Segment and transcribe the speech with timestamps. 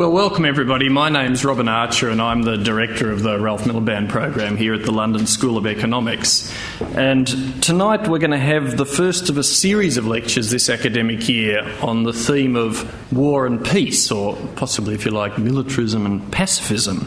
[0.00, 0.88] Well, welcome everybody.
[0.88, 4.84] My name's Robin Archer, and I'm the director of the Ralph Miliband program here at
[4.84, 6.50] the London School of Economics.
[6.94, 7.26] And
[7.62, 11.70] tonight we're going to have the first of a series of lectures this academic year
[11.82, 17.06] on the theme of war and peace, or possibly, if you like, militarism and pacifism.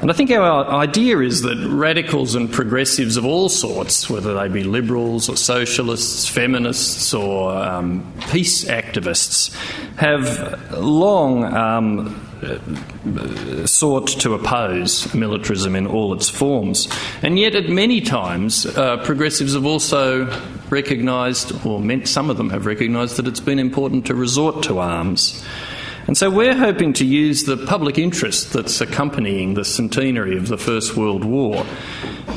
[0.00, 4.48] And I think our idea is that radicals and progressives of all sorts, whether they
[4.48, 9.54] be liberals or socialists, feminists or um, peace activists,
[9.96, 12.20] have long um,
[13.66, 16.88] sought to oppose militarism in all its forms.
[17.22, 20.26] And yet, at many times, uh, progressives have also
[20.70, 24.80] recognised, or meant some of them have recognised, that it's been important to resort to
[24.80, 25.44] arms.
[26.06, 30.58] And so we're hoping to use the public interest that's accompanying the centenary of the
[30.58, 31.64] First World War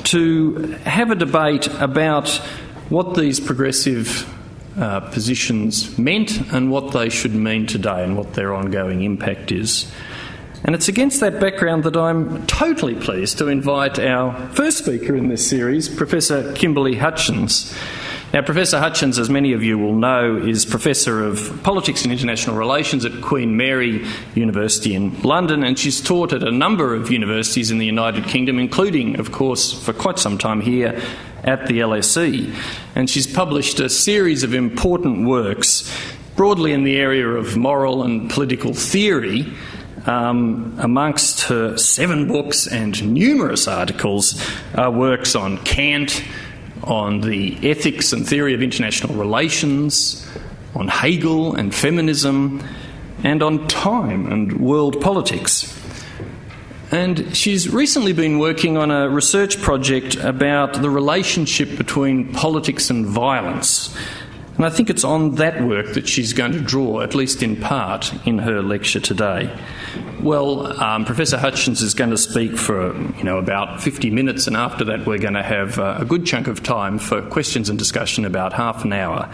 [0.05, 2.29] to have a debate about
[2.89, 4.25] what these progressive
[4.77, 9.91] uh, positions meant and what they should mean today and what their ongoing impact is.
[10.63, 15.29] And it's against that background that I'm totally pleased to invite our first speaker in
[15.29, 17.75] this series, Professor Kimberly Hutchings.
[18.33, 22.57] Now, Professor Hutchings, as many of you will know, is Professor of Politics and International
[22.57, 27.71] Relations at Queen Mary University in London, and she's taught at a number of universities
[27.71, 31.01] in the United Kingdom, including, of course, for quite some time here
[31.45, 32.53] at the LSE.
[32.95, 35.89] And she's published a series of important works,
[36.35, 39.53] broadly in the area of moral and political theory.
[40.05, 44.41] Um, amongst her seven books and numerous articles
[44.73, 46.23] are works on Kant,
[46.87, 50.27] on the ethics and theory of international relations,
[50.73, 52.63] on Hegel and feminism,
[53.23, 55.73] and on time and world politics.
[56.89, 63.05] And she's recently been working on a research project about the relationship between politics and
[63.05, 63.95] violence.
[64.57, 67.55] And I think it's on that work that she's going to draw, at least in
[67.55, 69.55] part, in her lecture today.
[70.19, 74.57] Well, um, Professor Hutchings is going to speak for you know about 50 minutes, and
[74.57, 77.77] after that, we're going to have uh, a good chunk of time for questions and
[77.77, 79.31] discussion, about half an hour.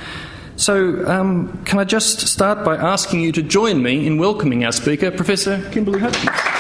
[0.58, 4.74] So, um, can I just start by asking you to join me in welcoming our
[4.74, 6.53] speaker, Professor Kimberly Hutchings?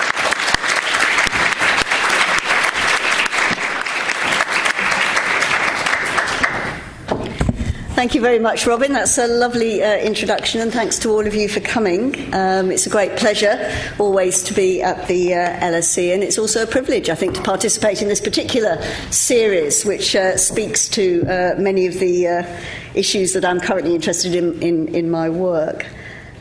[8.03, 8.91] Thank you very much, Robin.
[8.91, 12.13] That's a lovely uh, introduction, and thanks to all of you for coming.
[12.33, 16.63] Um, it's a great pleasure always to be at the uh, LSE, and it's also
[16.63, 21.55] a privilege, I think, to participate in this particular series, which uh, speaks to uh,
[21.57, 22.59] many of the uh,
[22.93, 25.85] issues that I'm currently interested in in, in my work.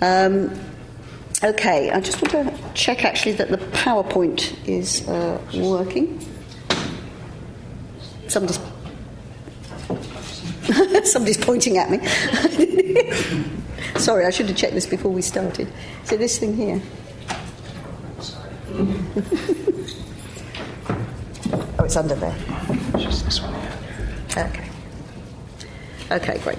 [0.01, 0.51] Um,
[1.45, 6.19] okay, I just want to check actually that the PowerPoint is uh, working.
[8.27, 8.59] Somebody's
[11.05, 11.99] Somebody's pointing at me.
[13.97, 15.67] Sorry, I should have checked this before we started.
[16.05, 16.81] So, this thing here.
[21.79, 22.37] oh, it's under there.
[22.97, 23.73] Just this one here.
[24.47, 24.69] Okay.
[26.11, 26.59] Okay, great.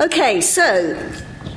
[0.00, 0.96] Okay, so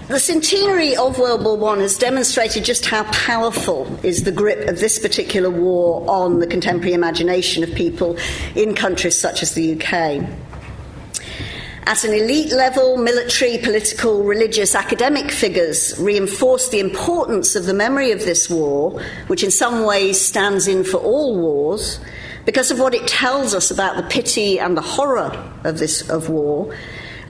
[0.07, 4.79] the centenary of World War I has demonstrated just how powerful is the grip of
[4.79, 8.17] this particular war on the contemporary imagination of people
[8.55, 10.27] in countries such as the UK.
[11.87, 18.11] At an elite level, military, political, religious, academic figures reinforce the importance of the memory
[18.11, 21.99] of this war, which in some ways stands in for all wars,
[22.45, 25.31] because of what it tells us about the pity and the horror
[25.63, 26.73] of this of war,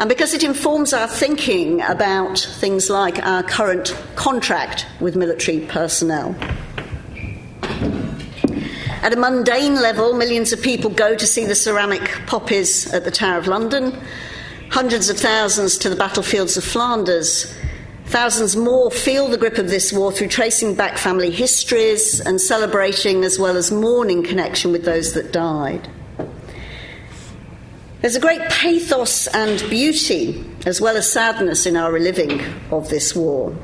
[0.01, 6.35] and because it informs our thinking about things like our current contract with military personnel.
[9.03, 13.11] At a mundane level, millions of people go to see the ceramic poppies at the
[13.11, 13.95] Tower of London,
[14.71, 17.55] hundreds of thousands to the battlefields of Flanders.
[18.05, 23.23] Thousands more feel the grip of this war through tracing back family histories and celebrating
[23.23, 25.87] as well as mourning connection with those that died.
[28.01, 33.15] There's a great pathos and beauty, as well as sadness, in our reliving of this
[33.15, 33.55] war.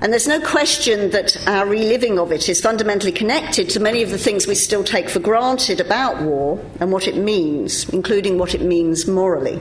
[0.00, 4.10] And there's no question that our reliving of it is fundamentally connected to many of
[4.10, 8.54] the things we still take for granted about war and what it means, including what
[8.54, 9.60] it means morally.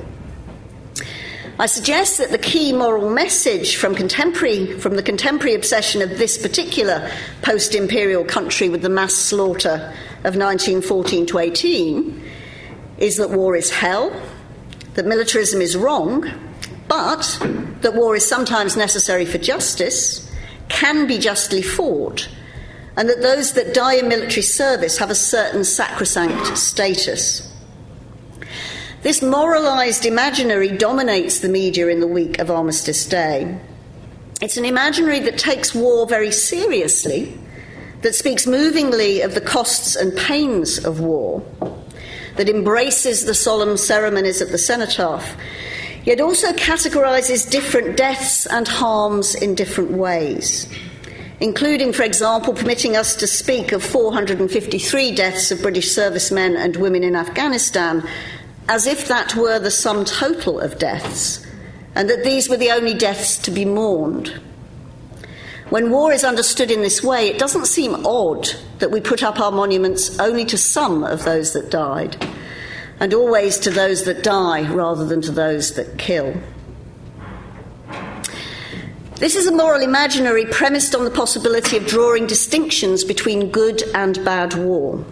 [1.58, 6.38] I suggest that the key moral message from contemporary from the contemporary obsession of this
[6.38, 7.10] particular
[7.42, 9.92] post-imperial country with the mass slaughter
[10.24, 12.33] of 1914 to 18
[13.04, 14.14] is that war is hell,
[14.94, 16.26] that militarism is wrong,
[16.88, 17.38] but
[17.82, 20.32] that war is sometimes necessary for justice,
[20.70, 22.30] can be justly fought,
[22.96, 27.54] and that those that die in military service have a certain sacrosanct status.
[29.02, 33.60] This moralised imaginary dominates the media in the week of Armistice Day.
[34.42, 37.38] It's an imaginary that takes war very seriously,
[38.02, 41.44] that speaks movingly of the costs and pains of war,
[42.36, 45.36] that embraces the solemn ceremonies of the cenotaph,
[46.04, 50.68] yet also categorises different deaths and harms in different ways,
[51.40, 57.04] including, for example, permitting us to speak of 453 deaths of British servicemen and women
[57.04, 58.08] in Afghanistan
[58.70, 61.46] as if that were the sum total of deaths,
[61.96, 64.40] and that these were the only deaths to be mourned.
[65.74, 68.48] When war is understood in this way, it doesn't seem odd
[68.78, 72.16] that we put up our monuments only to some of those that died,
[73.00, 76.36] and always to those that die rather than to those that kill.
[79.16, 84.24] This is a moral imaginary premised on the possibility of drawing distinctions between good and
[84.24, 85.04] bad war.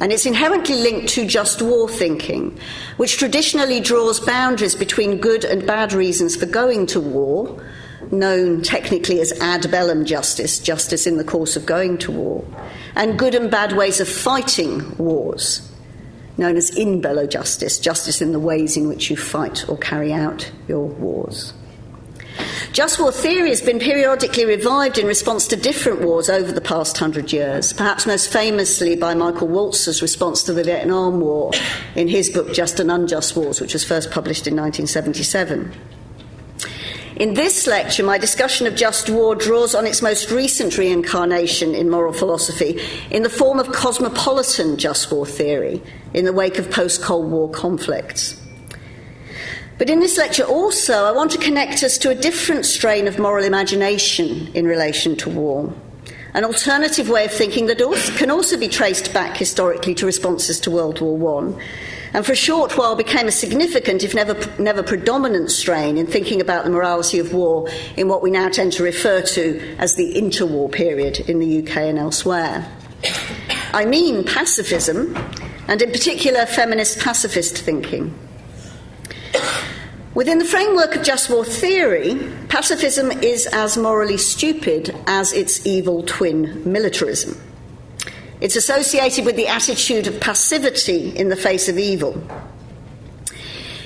[0.00, 2.56] And it's inherently linked to just war thinking,
[2.96, 7.60] which traditionally draws boundaries between good and bad reasons for going to war,
[8.12, 12.44] known technically as ad bellum justice, justice in the course of going to war,
[12.94, 15.70] and good and bad ways of fighting wars,
[16.38, 20.12] known as in bello justice, justice in the ways in which you fight or carry
[20.12, 21.52] out your wars.
[22.72, 26.98] Just war theory has been periodically revived in response to different wars over the past
[26.98, 31.52] hundred years, perhaps most famously by Michael Walzer's response to the Vietnam War
[31.94, 35.72] in his book Just and Unjust Wars, which was first published in 1977.
[37.16, 41.88] In this lecture, my discussion of just war draws on its most recent reincarnation in
[41.88, 42.78] moral philosophy
[43.10, 45.82] in the form of cosmopolitan just war theory
[46.12, 48.38] in the wake of post Cold War conflicts.
[49.78, 53.18] But in this lecture, also, I want to connect us to a different strain of
[53.18, 55.72] moral imagination in relation to war.
[56.34, 60.60] An alternative way of thinking that also, can also be traced back historically to responses
[60.60, 61.62] to World War I,
[62.12, 66.40] and for a short while became a significant, if never, never predominant, strain in thinking
[66.40, 70.14] about the morality of war in what we now tend to refer to as the
[70.14, 72.70] interwar period in the UK and elsewhere.
[73.72, 75.16] I mean pacifism,
[75.68, 78.16] and in particular feminist pacifist thinking.
[80.14, 82.14] Within the framework of just war theory,
[82.48, 87.38] pacifism is as morally stupid as its evil twin militarism.
[88.40, 92.22] It's associated with the attitude of passivity in the face of evil.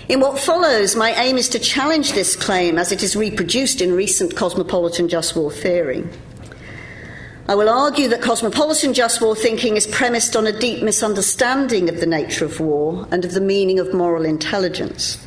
[0.08, 3.94] In what follows, my aim is to challenge this claim as it is reproduced in
[3.94, 6.04] recent cosmopolitan just war theory.
[7.48, 12.00] I will argue that cosmopolitan just war thinking is premised on a deep misunderstanding of
[12.00, 15.24] the nature of war and of the meaning of moral intelligence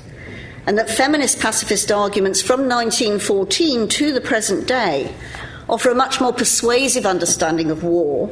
[0.65, 5.13] and that feminist pacifist arguments from 1914 to the present day
[5.67, 8.29] offer a much more persuasive understanding of war,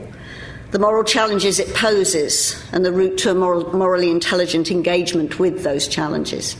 [0.71, 5.63] the moral challenges it poses, and the route to a moral, morally intelligent engagement with
[5.63, 6.55] those challenges.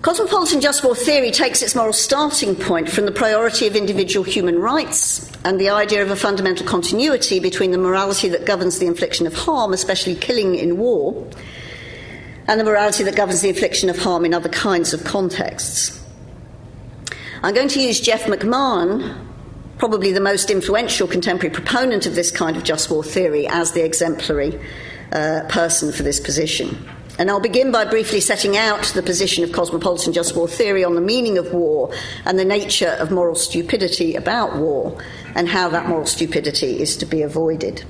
[0.00, 4.58] Cosmopolitan just war theory takes its moral starting point from the priority of individual human
[4.58, 9.26] rights and the idea of a fundamental continuity between the morality that governs the infliction
[9.26, 11.30] of harm, especially killing in war,
[12.48, 16.02] and the morality that governs the infliction of harm in other kinds of contexts.
[17.42, 19.29] I'm going to use Jeff McMahan,
[19.80, 23.82] probably the most influential contemporary proponent of this kind of just war theory, as the
[23.82, 24.60] exemplary
[25.10, 26.76] uh, person for this position.
[27.18, 30.94] And I'll begin by briefly setting out the position of cosmopolitan just war theory on
[30.94, 31.92] the meaning of war
[32.26, 35.02] and the nature of moral stupidity about war
[35.34, 37.82] and how that moral stupidity is to be avoided.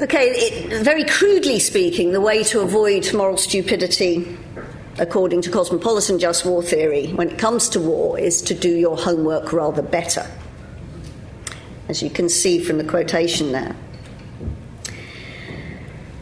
[0.00, 4.38] Okay, it, very crudely speaking, the way to avoid moral stupidity,
[4.98, 8.96] according to cosmopolitan just war theory, when it comes to war, is to do your
[8.96, 10.26] homework rather better.
[11.88, 13.76] As you can see from the quotation there.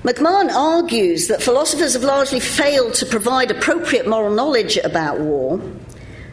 [0.03, 5.59] McMahan argues that philosophers have largely failed to provide appropriate moral knowledge about war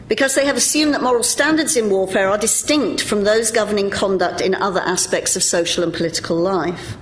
[0.08, 4.42] because they have assumed that moral standards in warfare are distinct from those governing conduct
[4.42, 6.98] in other aspects of social and political life.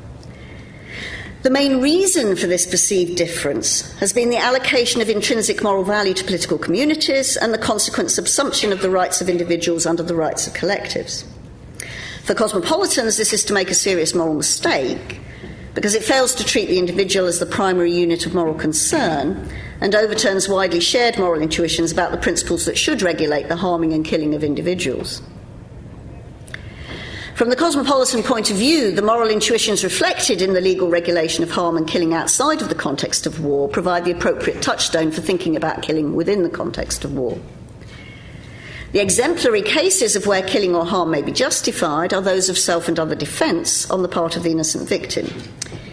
[1.42, 6.12] The main reason for this perceived difference has been the allocation of intrinsic moral value
[6.12, 10.46] to political communities and the consequent subsumption of the rights of individuals under the rights
[10.46, 11.24] of collectives.
[12.24, 15.18] For cosmopolitans, this is to make a serious moral mistake
[15.72, 19.48] because it fails to treat the individual as the primary unit of moral concern
[19.80, 24.04] and overturns widely shared moral intuitions about the principles that should regulate the harming and
[24.04, 25.22] killing of individuals.
[27.40, 31.50] From the cosmopolitan point of view, the moral intuitions reflected in the legal regulation of
[31.50, 35.56] harm and killing outside of the context of war provide the appropriate touchstone for thinking
[35.56, 37.38] about killing within the context of war.
[38.92, 42.88] The exemplary cases of where killing or harm may be justified are those of self
[42.88, 45.26] and other defence on the part of the innocent victim,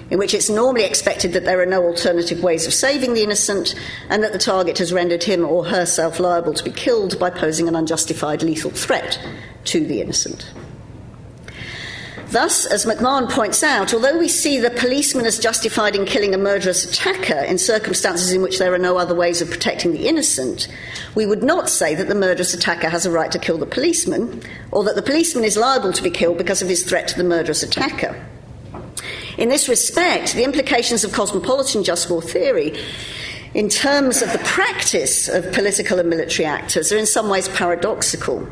[0.09, 3.73] in which it's normally expected that there are no alternative ways of saving the innocent
[4.09, 7.69] and that the target has rendered him or herself liable to be killed by posing
[7.69, 9.17] an unjustified lethal threat
[9.63, 10.51] to the innocent.
[12.29, 16.37] Thus, as McMahan points out, although we see the policeman as justified in killing a
[16.37, 20.67] murderous attacker in circumstances in which there are no other ways of protecting the innocent,
[21.15, 24.41] we would not say that the murderous attacker has a right to kill the policeman,
[24.71, 27.23] or that the policeman is liable to be killed because of his threat to the
[27.23, 28.21] murderous attacker.
[29.37, 32.77] In this respect, the implications of cosmopolitan just war theory
[33.53, 38.45] in terms of the practice of political and military actors are in some ways paradoxical.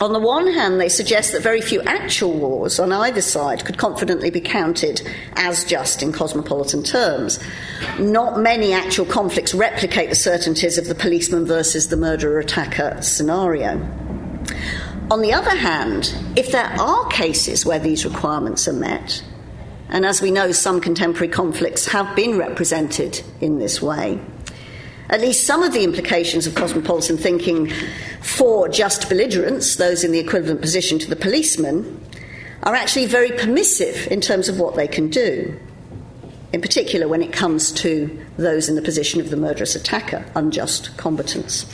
[0.00, 3.78] On the one hand, they suggest that very few actual wars on either side could
[3.78, 5.02] confidently be counted
[5.34, 7.40] as just in cosmopolitan terms.
[7.98, 13.80] Not many actual conflicts replicate the certainties of the policeman versus the murderer attacker scenario.
[15.10, 19.24] On the other hand, if there are cases where these requirements are met,
[19.88, 24.20] and as we know, some contemporary conflicts have been represented in this way,
[25.10, 27.72] at least some of the implications of cosmopolitan thinking
[28.20, 32.00] for just belligerents, those in the equivalent position to the policeman,
[32.64, 35.58] are actually very permissive in terms of what they can do.
[36.52, 40.96] In particular, when it comes to those in the position of the murderous attacker, unjust
[40.96, 41.66] combatants.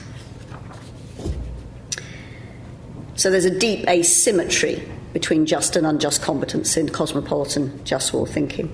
[3.16, 8.72] So there's a deep asymmetry between just and unjust combatants in cosmopolitan just war thinking.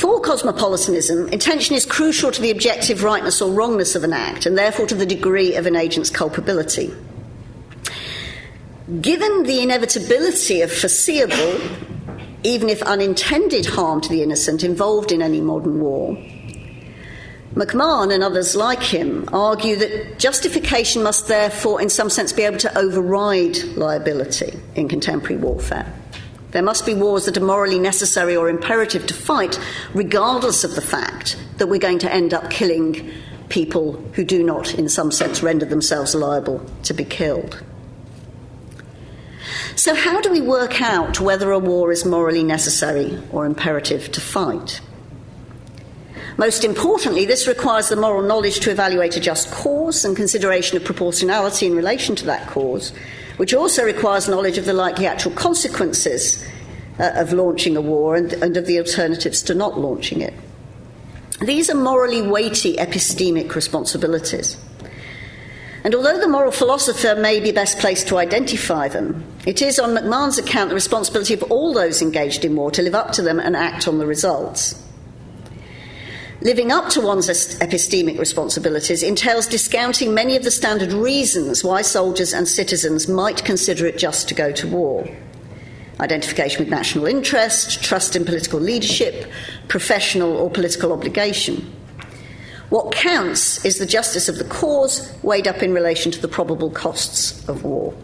[0.00, 4.56] For cosmopolitanism, intention is crucial to the objective rightness or wrongness of an act, and
[4.56, 6.94] therefore to the degree of an agent's culpability.
[9.02, 11.60] Given the inevitability of foreseeable,
[12.44, 16.16] even if unintended, harm to the innocent involved in any modern war,
[17.52, 22.56] McMahan and others like him argue that justification must therefore, in some sense, be able
[22.56, 25.99] to override liability in contemporary warfare.
[26.50, 29.58] There must be wars that are morally necessary or imperative to fight,
[29.94, 33.10] regardless of the fact that we're going to end up killing
[33.48, 37.62] people who do not, in some sense, render themselves liable to be killed.
[39.76, 44.20] So, how do we work out whether a war is morally necessary or imperative to
[44.20, 44.80] fight?
[46.36, 50.84] Most importantly, this requires the moral knowledge to evaluate a just cause and consideration of
[50.84, 52.92] proportionality in relation to that cause,
[53.40, 56.46] which also requires knowledge of the likely actual consequences
[56.98, 60.34] uh, of launching a war and, and of the alternatives to not launching it.
[61.40, 64.58] These are morally weighty epistemic responsibilities.
[65.84, 69.96] And although the moral philosopher may be best placed to identify them, it is on
[69.96, 73.40] McMahan's account the responsibility of all those engaged in war to live up to them
[73.40, 74.74] and act on the results.
[76.42, 82.32] Living up to one's epistemic responsibilities entails discounting many of the standard reasons why soldiers
[82.32, 85.06] and citizens might consider it just to go to war
[86.00, 89.30] identification with national interest, trust in political leadership,
[89.68, 91.56] professional or political obligation.
[92.70, 96.70] What counts is the justice of the cause weighed up in relation to the probable
[96.70, 97.94] costs of war.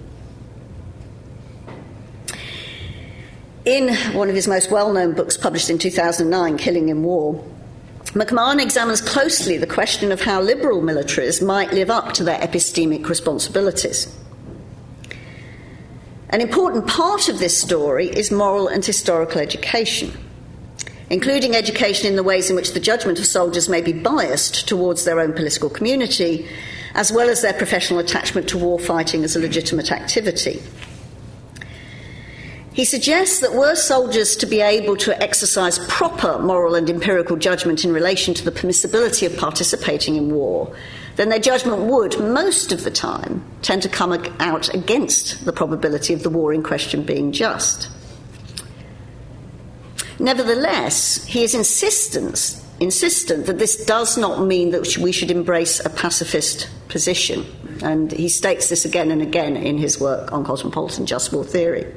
[3.65, 7.43] In one of his most well known books, published in 2009, Killing in War,
[8.15, 13.09] McMahan examines closely the question of how liberal militaries might live up to their epistemic
[13.09, 14.15] responsibilities.
[16.31, 20.13] An important part of this story is moral and historical education,
[21.11, 25.05] including education in the ways in which the judgment of soldiers may be biased towards
[25.05, 26.49] their own political community,
[26.95, 30.63] as well as their professional attachment to war fighting as a legitimate activity.
[32.77, 37.87] He suggests that were soldiers to be able to exercise proper moral and empirical judgment
[37.87, 40.77] in relation to the permissibility of participating in war,
[41.17, 46.13] then their judgment would, most of the time, tend to come out against the probability
[46.13, 47.89] of the war in question being just.
[50.19, 55.89] Nevertheless, he is insistent, insistent that this does not mean that we should embrace a
[55.89, 57.47] pacifist position.
[57.83, 61.91] And he states this again and again in his work on cosmopolitan just war theory.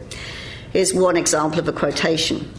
[0.72, 2.54] Here's one example of a quotation.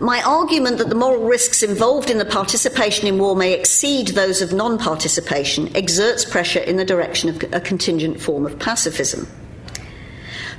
[0.00, 4.40] My argument that the moral risks involved in the participation in war may exceed those
[4.40, 9.28] of non participation exerts pressure in the direction of a contingent form of pacifism.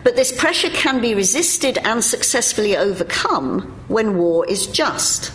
[0.03, 5.31] But this pressure can be resisted and successfully overcome when war is just.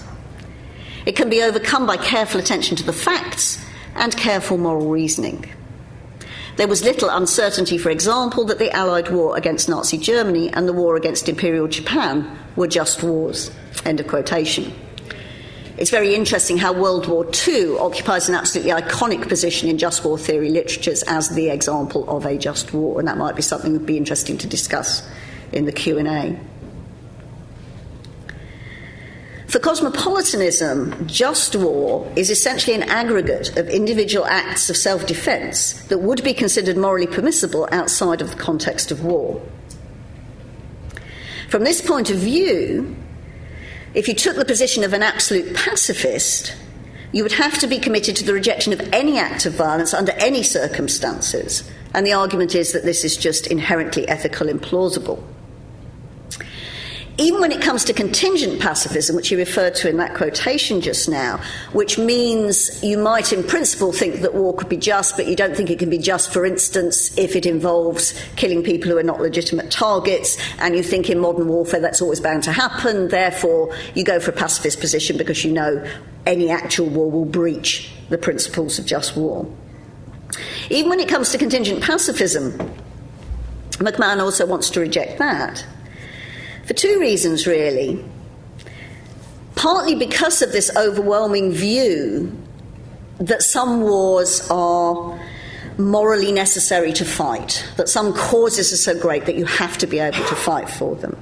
[1.05, 3.65] It can be overcome by careful attention to the facts
[3.97, 5.53] and careful moral reasoning.
[6.57, 10.73] There was little uncertainty, for example, that the Allied war against Nazi Germany and the
[10.73, 13.51] war against Imperial Japan were just wars.
[13.85, 14.73] End of quotation.
[15.77, 20.17] it's very interesting how World War II occupies an absolutely iconic position in just war
[20.17, 23.81] theory literatures as the example of a just war, and that might be something that
[23.81, 25.07] would be interesting to discuss
[25.53, 26.41] in the Q&A.
[29.57, 35.97] For cosmopolitanism, just war is essentially an aggregate of individual acts of self defense that
[35.97, 39.41] would be considered morally permissible outside of the context of war.
[41.49, 42.97] From this point of view,
[43.95, 46.55] if you took the position of an absolute pacifist,
[47.13, 50.13] you would have to be committed to the rejection of any act of violence under
[50.19, 51.67] any circumstances.
[51.95, 55.25] And the argument is that this is just inherently ethical implausible
[57.19, 61.09] even when it comes to contingent pacifism, which you referred to in that quotation just
[61.09, 61.41] now,
[61.73, 65.57] which means you might in principle think that war could be just, but you don't
[65.57, 69.21] think it can be just, for instance, if it involves killing people who are not
[69.21, 74.05] legitimate targets, and you think in modern warfare that's always bound to happen, therefore you
[74.05, 75.83] go for a pacifist position because you know
[76.27, 79.51] any actual war will breach the principles of just war.
[80.69, 82.53] Even when it comes to contingent pacifism,
[83.79, 85.65] McMahan also wants to reject that.
[86.67, 88.05] For two reasons, really.
[89.55, 92.37] Partly because of this overwhelming view
[93.19, 95.19] that some wars are
[95.79, 99.99] morally necessary to fight, that some causes are so great that you have to be
[99.99, 101.17] able to fight for them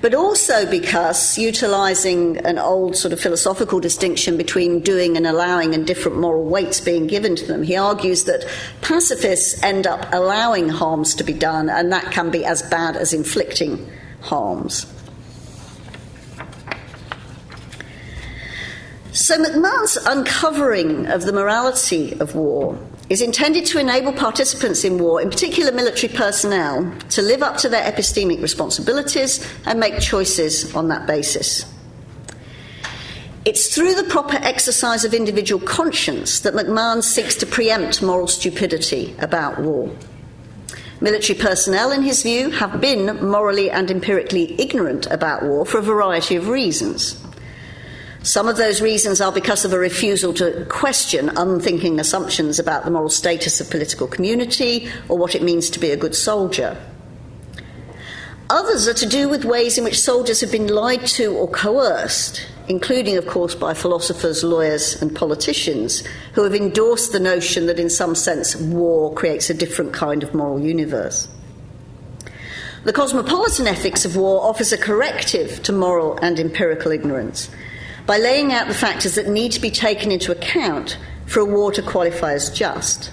[0.00, 5.86] but also because utilizing an old sort of philosophical distinction between doing and allowing and
[5.86, 8.44] different moral weights being given to them, he argues that
[8.82, 13.12] pacifists end up allowing harms to be done, and that can be as bad as
[13.12, 14.86] inflicting harms.
[19.12, 22.76] So, McMahan's uncovering of the morality of war
[23.10, 27.68] is intended to enable participants in war, in particular military personnel, to live up to
[27.68, 31.66] their epistemic responsibilities and make choices on that basis.
[33.44, 39.14] It's through the proper exercise of individual conscience that McMahan seeks to preempt moral stupidity
[39.18, 39.94] about war.
[41.02, 45.82] Military personnel, in his view, have been morally and empirically ignorant about war for a
[45.82, 47.22] variety of reasons.
[48.24, 52.90] Some of those reasons are because of a refusal to question unthinking assumptions about the
[52.90, 56.74] moral status of political community or what it means to be a good soldier.
[58.48, 62.46] Others are to do with ways in which soldiers have been lied to or coerced,
[62.66, 67.90] including, of course, by philosophers, lawyers, and politicians who have endorsed the notion that, in
[67.90, 71.28] some sense, war creates a different kind of moral universe.
[72.84, 77.50] The cosmopolitan ethics of war offers a corrective to moral and empirical ignorance
[78.06, 81.72] by laying out the factors that need to be taken into account for a war
[81.72, 83.10] to qualify as just.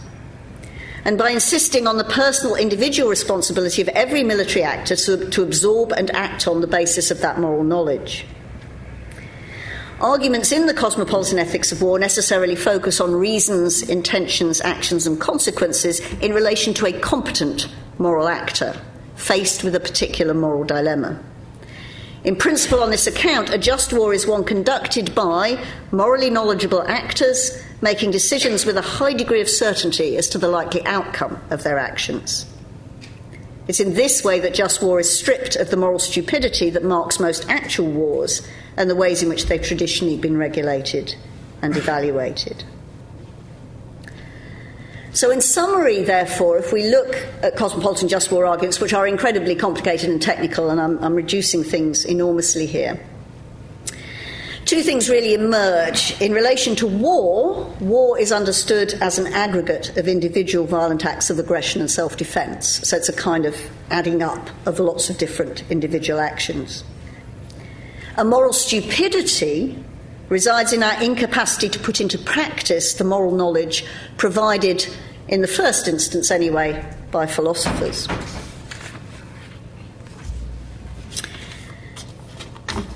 [1.03, 5.91] And by insisting on the personal individual responsibility of every military actor to, to absorb
[5.93, 8.25] and act on the basis of that moral knowledge.
[9.99, 15.99] Arguments in the cosmopolitan ethics of war necessarily focus on reasons, intentions, actions, and consequences
[16.21, 17.67] in relation to a competent
[17.99, 18.75] moral actor
[19.15, 21.23] faced with a particular moral dilemma.
[22.23, 27.59] In principle, on this account, a just war is one conducted by morally knowledgeable actors
[27.81, 31.79] making decisions with a high degree of certainty as to the likely outcome of their
[31.79, 32.45] actions.
[33.67, 37.19] It's in this way that just war is stripped of the moral stupidity that marks
[37.19, 41.15] most actual wars and the ways in which they've traditionally been regulated
[41.61, 42.63] and evaluated.
[45.13, 49.55] So, in summary, therefore, if we look at cosmopolitan just war arguments, which are incredibly
[49.55, 52.97] complicated and technical, and I'm, I'm reducing things enormously here,
[54.63, 56.15] two things really emerge.
[56.21, 61.37] In relation to war, war is understood as an aggregate of individual violent acts of
[61.39, 62.87] aggression and self defense.
[62.87, 63.57] So it's a kind of
[63.89, 66.85] adding up of lots of different individual actions.
[68.15, 69.83] A moral stupidity
[70.31, 74.87] resides in our incapacity to put into practice the moral knowledge provided,
[75.27, 78.07] in the first instance anyway, by philosophers.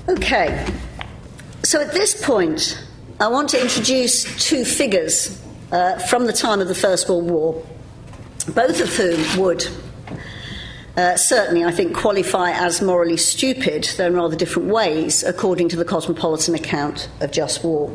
[0.08, 0.66] Okay,
[1.62, 2.82] so at this point,
[3.20, 5.38] I want to introduce two figures
[5.72, 7.66] uh, from the time of the First World War,
[8.48, 9.68] both of whom would
[10.96, 15.76] uh, certainly, I think, qualify as morally stupid, though in rather different ways, according to
[15.76, 17.92] the cosmopolitan account of just war.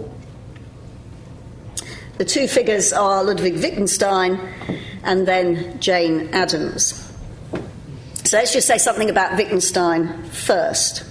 [2.20, 4.40] The two figures are Ludwig Wittgenstein
[5.04, 7.12] and then Jane Addams.
[8.24, 11.04] So let's just say something about Wittgenstein first.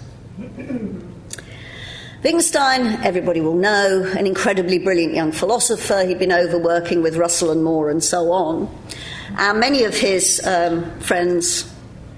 [2.22, 6.05] Wittgenstein, everybody will know, an incredibly brilliant young philosopher.
[6.05, 8.72] He'd been overworking with Russell and Moore and so on.
[9.37, 11.64] And many of his um, friends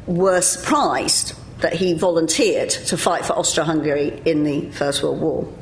[0.06, 5.52] were surprised that he volunteered to fight for Austro Hungary in the First World War.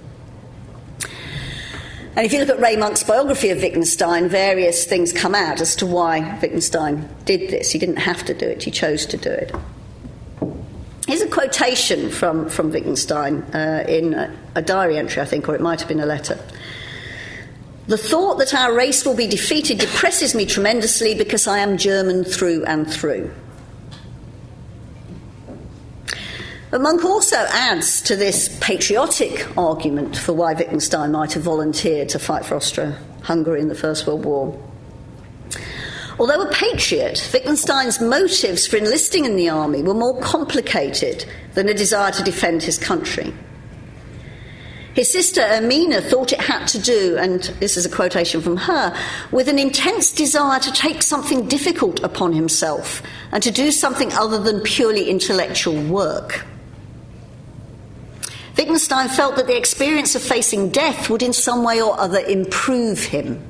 [2.17, 5.77] And if you look at Ray Monk's biography of Wittgenstein, various things come out as
[5.77, 7.71] to why Wittgenstein did this.
[7.71, 9.55] He didn't have to do it, he chose to do it.
[11.07, 15.55] Here's a quotation from, from Wittgenstein uh, in a, a diary entry, I think, or
[15.55, 16.39] it might have been a letter.
[17.87, 22.25] The thought that our race will be defeated depresses me tremendously because I am German
[22.25, 23.33] through and through.
[26.71, 32.21] But Monk also adds to this patriotic argument for why Wittgenstein might have volunteered to
[32.21, 34.57] fight for Austria Hungary in the First World War.
[36.21, 41.75] Although a patriot, Wittgenstein's motives for enlisting in the army were more complicated than a
[41.75, 43.33] desire to defend his country.
[44.95, 48.95] His sister Hermine thought it had to do, and this is a quotation from her,
[49.33, 53.03] with an intense desire to take something difficult upon himself
[53.33, 56.45] and to do something other than purely intellectual work.
[58.61, 63.03] Wittgenstein felt that the experience of facing death would in some way or other improve
[63.05, 63.43] him.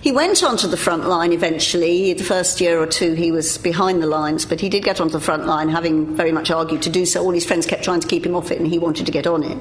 [0.00, 2.14] He went onto the front line eventually.
[2.14, 5.12] The first year or two, he was behind the lines, but he did get onto
[5.12, 7.22] the front line, having very much argued to do so.
[7.22, 9.26] All his friends kept trying to keep him off it, and he wanted to get
[9.26, 9.58] on it.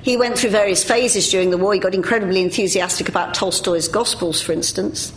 [0.00, 1.74] He went through various phases during the war.
[1.74, 5.12] He got incredibly enthusiastic about Tolstoy's Gospels, for instance.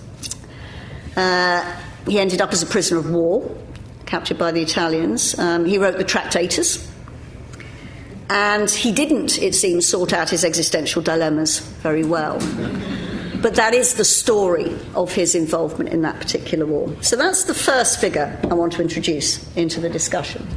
[1.16, 1.64] Uh,
[2.06, 3.50] he ended up as a prisoner of war,
[4.06, 5.40] captured by the Italians.
[5.40, 6.86] Um, he wrote the Tractatus,
[8.30, 12.40] and he didn't, it seems, sort out his existential dilemmas very well.
[13.42, 16.94] But that is the story of his involvement in that particular war.
[17.02, 20.48] So that's the first figure I want to introduce into the discussion.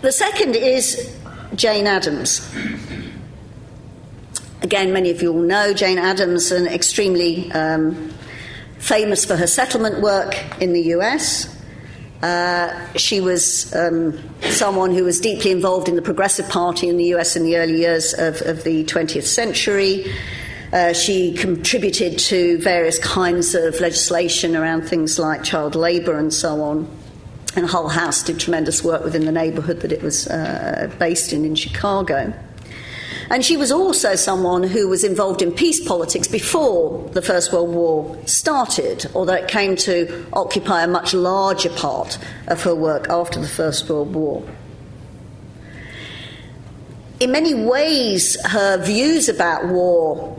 [0.00, 1.14] The second is
[1.54, 2.40] Jane Addams.
[4.62, 8.10] Again, many of you all know Jane Addams, an extremely um,
[8.78, 11.59] famous for her settlement work in the US.
[12.22, 17.14] Uh, she was um, someone who was deeply involved in the Progressive Party in the
[17.14, 20.04] US in the early years of, of the 20th century.
[20.72, 26.62] Uh, she contributed to various kinds of legislation around things like child labour and so
[26.62, 26.88] on.
[27.56, 31.44] And Hull House did tremendous work within the neighbourhood that it was uh, based in
[31.44, 32.32] in Chicago.
[33.30, 37.72] And she was also someone who was involved in peace politics before the First World
[37.72, 43.40] War started, although it came to occupy a much larger part of her work after
[43.40, 44.42] the First World War.
[47.20, 50.36] In many ways, her views about war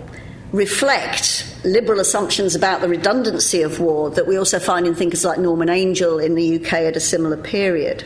[0.52, 5.40] reflect liberal assumptions about the redundancy of war that we also find in thinkers like
[5.40, 8.04] Norman Angell in the UK at a similar period.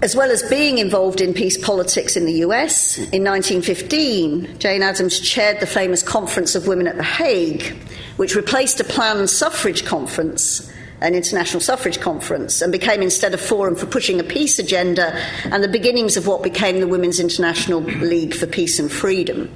[0.00, 5.18] As well as being involved in peace politics in the US, in 1915, Jane Addams
[5.18, 7.76] chaired the famous Conference of Women at The Hague,
[8.16, 13.74] which replaced a planned suffrage conference, an international suffrage conference, and became instead a forum
[13.74, 18.34] for pushing a peace agenda and the beginnings of what became the Women's International League
[18.34, 19.50] for Peace and Freedom.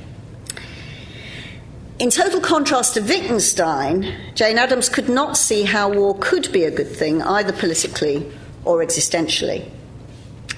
[2.01, 6.71] In total contrast to Wittgenstein, Jane Addams could not see how war could be a
[6.73, 8.29] good thing, either politically
[8.65, 9.71] or existentially.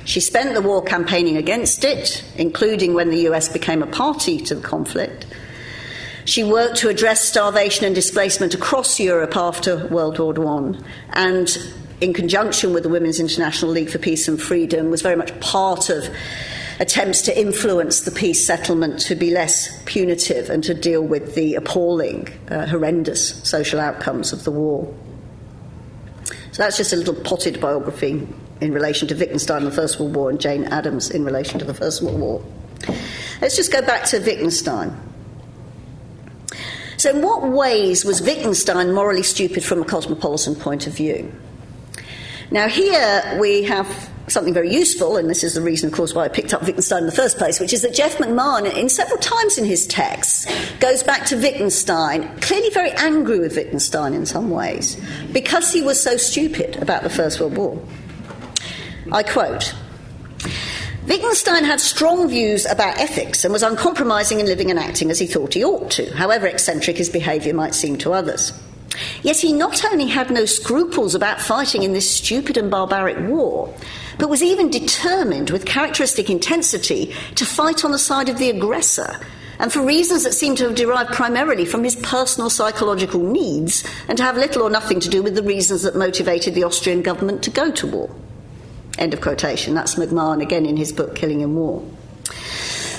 [0.05, 4.55] She spent the war campaigning against it, including when the US became a party to
[4.55, 5.27] the conflict.
[6.27, 10.75] She worked to address starvation and displacement across Europe after World War I,
[11.13, 15.39] and in conjunction with the Women's International League for Peace and Freedom, was very much
[15.41, 16.09] part of
[16.81, 21.55] attempts to influence the peace settlement to be less punitive and to deal with the
[21.55, 24.93] appalling, uh, horrendous social outcomes of the war.
[26.53, 28.27] So that's just a little potted biography
[28.61, 31.65] in relation to Wittgenstein and the First World War and Jane Addams in relation to
[31.65, 32.45] the First World War.
[33.41, 34.97] Let's just go back to Wittgenstein.
[36.97, 41.33] So, in what ways was Wittgenstein morally stupid from a cosmopolitan point of view?
[42.51, 46.25] Now, here we have something very useful, and this is the reason, of course, why
[46.25, 49.19] I picked up Wittgenstein in the first place, which is that Jeff McMahan, in several
[49.19, 50.47] times in his texts,
[50.79, 55.01] goes back to Wittgenstein, clearly very angry with Wittgenstein in some ways,
[55.33, 57.83] because he was so stupid about the First World War.
[59.15, 59.73] I quote
[61.07, 65.27] Wittgenstein had strong views about ethics and was uncompromising in living and acting as he
[65.29, 68.53] thought he ought to, however eccentric his behaviour might seem to others.
[69.23, 73.73] Yet he not only had no scruples about fighting in this stupid and barbaric war,
[74.19, 79.21] but was even determined with characteristic intensity to fight on the side of the aggressor,
[79.61, 84.19] and for reasons that seem to have derived primarily from his personal psychological needs and
[84.19, 87.45] to have little or nothing to do with the reasons that motivated the Austrian government
[87.45, 88.11] to go to war.
[88.99, 89.75] End of quotation.
[89.75, 91.81] That's McMahan again in his book Killing in War.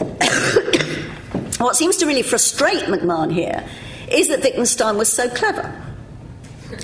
[1.60, 3.64] what seems to really frustrate McMahan here
[4.10, 5.82] is that Wittgenstein was so clever.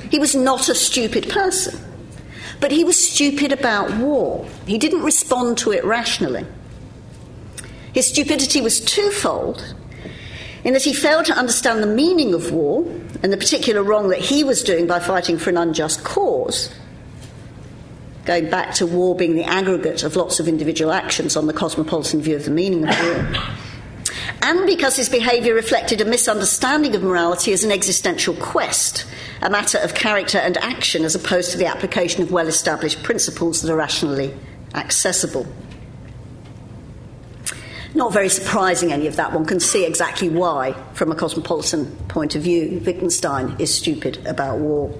[0.09, 1.77] He was not a stupid person,
[2.59, 4.47] but he was stupid about war.
[4.65, 6.45] He didn't respond to it rationally.
[7.93, 9.75] His stupidity was twofold
[10.63, 12.85] in that he failed to understand the meaning of war
[13.23, 16.73] and the particular wrong that he was doing by fighting for an unjust cause.
[18.25, 22.21] Going back to war being the aggregate of lots of individual actions on the cosmopolitan
[22.21, 23.41] view of the meaning of war.
[24.43, 29.05] And because his behaviour reflected a misunderstanding of morality as an existential quest,
[29.41, 33.61] a matter of character and action as opposed to the application of well established principles
[33.61, 34.33] that are rationally
[34.73, 35.45] accessible.
[37.93, 39.33] Not very surprising, any of that.
[39.33, 44.59] One can see exactly why, from a cosmopolitan point of view, Wittgenstein is stupid about
[44.59, 44.97] war.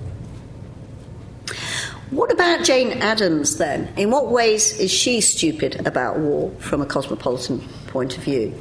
[2.12, 3.88] What about Jane Addams then?
[3.96, 8.54] In what ways is she stupid about war from a cosmopolitan point of view?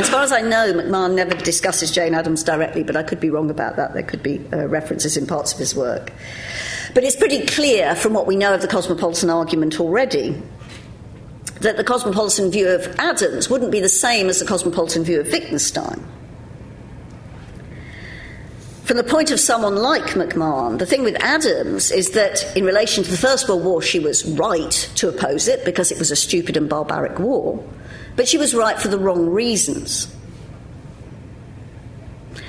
[0.00, 3.30] As far as I know, McMahan never discusses Jane Addams directly, but I could be
[3.30, 3.94] wrong about that.
[3.94, 6.12] There could be uh, references in parts of his work.
[6.94, 10.42] But it's pretty clear from what we know of the cosmopolitan argument already
[11.60, 15.28] that the cosmopolitan view of Addams wouldn't be the same as the cosmopolitan view of
[15.28, 16.04] Wittgenstein.
[18.86, 23.02] From the point of someone like McMahan, the thing with Addams is that in relation
[23.02, 26.16] to the First World War, she was right to oppose it because it was a
[26.16, 27.64] stupid and barbaric war,
[28.14, 30.06] but she was right for the wrong reasons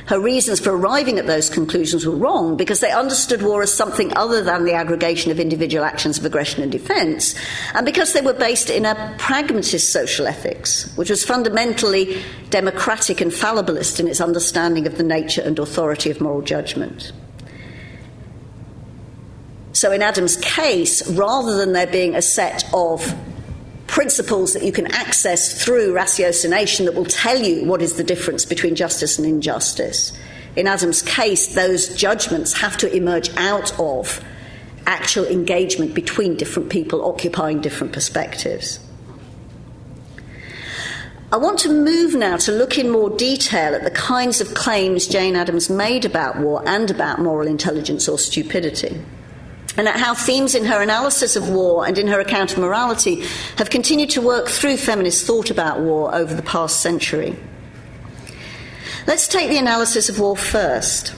[0.07, 4.15] her reasons for arriving at those conclusions were wrong because they understood war as something
[4.15, 7.35] other than the aggregation of individual actions of aggression and defence,
[7.73, 13.31] and because they were based in a pragmatist social ethics, which was fundamentally democratic and
[13.31, 17.11] fallibilist in its understanding of the nature and authority of moral judgment.
[19.73, 23.13] So, in Addams' case, rather than there being a set of
[23.87, 28.45] principles that you can access through ratiocination that will tell you what is the difference
[28.45, 30.17] between justice and injustice.
[30.55, 34.23] In Addams' case, those judgments have to emerge out of
[34.85, 38.79] actual engagement between different people occupying different perspectives.
[41.31, 45.07] I want to move now to look in more detail at the kinds of claims
[45.07, 49.01] Jane Addams made about war and about moral intelligence or stupidity
[49.77, 53.23] and at how themes in her analysis of war and in her account of morality
[53.57, 57.37] have continued to work through feminist thought about war over the past century.
[59.05, 61.13] Let's take the analysis of war first.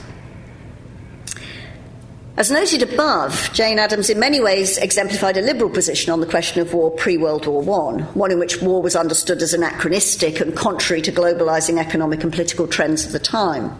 [2.36, 6.62] As noted above, Jane Addams in many ways exemplified a liberal position on the question
[6.62, 10.56] of war pre World War I, one in which war was understood as anachronistic and
[10.56, 13.78] contrary to globalising economic and political trends of the time.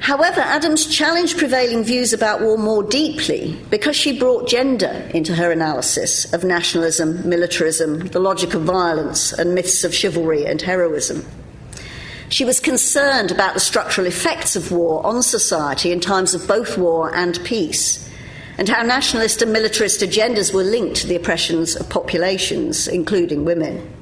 [0.00, 5.50] However, Addams challenged prevailing views about war more deeply because she brought gender into her
[5.50, 11.24] analysis of nationalism, militarism, the logic of violence, and myths of chivalry and heroism.
[12.30, 16.78] She was concerned about the structural effects of war on society in times of both
[16.78, 18.08] war and peace,
[18.56, 23.94] and how nationalist and militarist agendas were linked to the oppressions of populations, including women.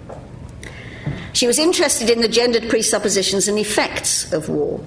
[1.33, 4.81] She was interested in the gendered presuppositions and effects of war.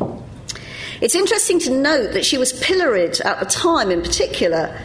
[1.01, 4.77] It's interesting to note that she was pilloried at the time, in particular,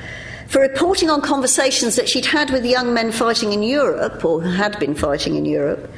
[0.46, 4.50] for reporting on conversations that she'd had with young men fighting in Europe, or who
[4.50, 5.90] had been fighting in Europe,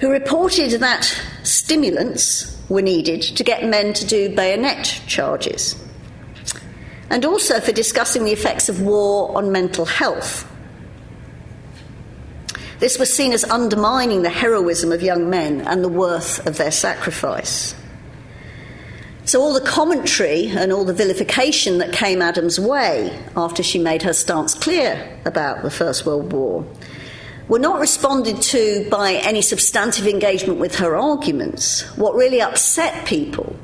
[0.00, 1.04] who reported that
[1.44, 5.76] stimulants were needed to get men to do bayonet charges.
[7.08, 10.50] And also for discussing the effects of war on mental health.
[12.80, 16.70] This was seen as undermining the heroism of young men and the worth of their
[16.70, 17.74] sacrifice.
[19.28, 24.00] So, all the commentary and all the vilification that came Addams' way after she made
[24.00, 26.64] her stance clear about the First World War
[27.46, 31.82] were not responded to by any substantive engagement with her arguments.
[31.98, 33.54] What really upset people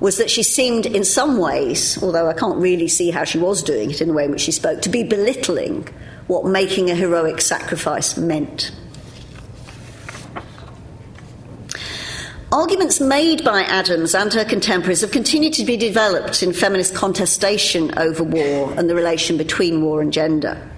[0.00, 3.62] was that she seemed, in some ways, although I can't really see how she was
[3.62, 5.88] doing it in the way in which she spoke, to be belittling
[6.26, 8.70] what making a heroic sacrifice meant.
[12.54, 17.98] Arguments made by Addams and her contemporaries have continued to be developed in feminist contestation
[17.98, 20.70] over war and the relation between war and gender.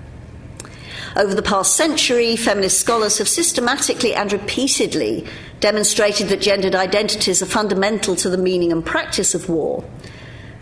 [1.17, 5.27] Over the past century, feminist scholars have systematically and repeatedly
[5.61, 9.85] demonstrated that gendered identities are fundamental to the meaning and practice of war,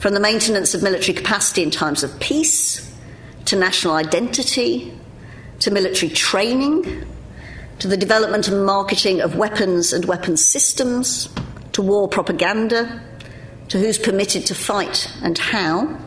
[0.00, 2.92] from the maintenance of military capacity in times of peace,
[3.44, 4.92] to national identity,
[5.60, 7.06] to military training,
[7.78, 11.28] to the development and marketing of weapons and weapons systems,
[11.72, 13.02] to war propaganda,
[13.68, 15.98] to who's permitted to fight and how,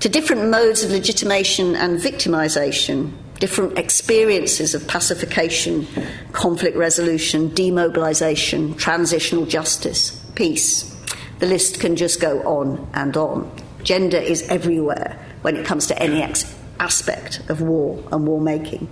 [0.00, 5.86] to different modes of legitimation and victimisation, different experiences of pacification,
[6.32, 10.96] conflict resolution, demobilisation, transitional justice, peace,
[11.38, 13.50] The list can just go on and on.
[13.82, 18.88] Gender is everywhere when it comes to any ex- aspect of war and war making.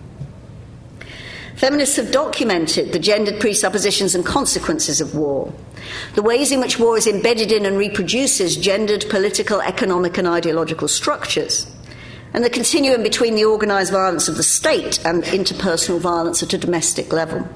[1.57, 5.53] Feminists have documented the gendered presuppositions and consequences of war,
[6.15, 10.89] the ways in which war is embedded in and reproduces gendered political, economic, and ideological
[10.89, 11.71] structures,
[12.33, 16.59] and the continuum between the organised violence of the state and interpersonal violence at a
[16.59, 17.49] domestic level.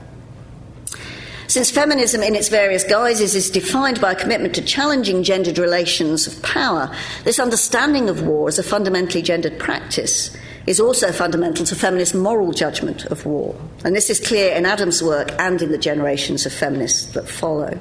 [1.49, 6.27] Since feminism, in its various guises, is defined by a commitment to challenging gendered relations
[6.29, 10.37] of power, this understanding of war as a fundamentally gendered practice
[10.69, 13.59] is also fundamental to feminist moral judgment of war.
[13.85, 17.79] And this is clear in Addams' work and in the generations of feminists that follow.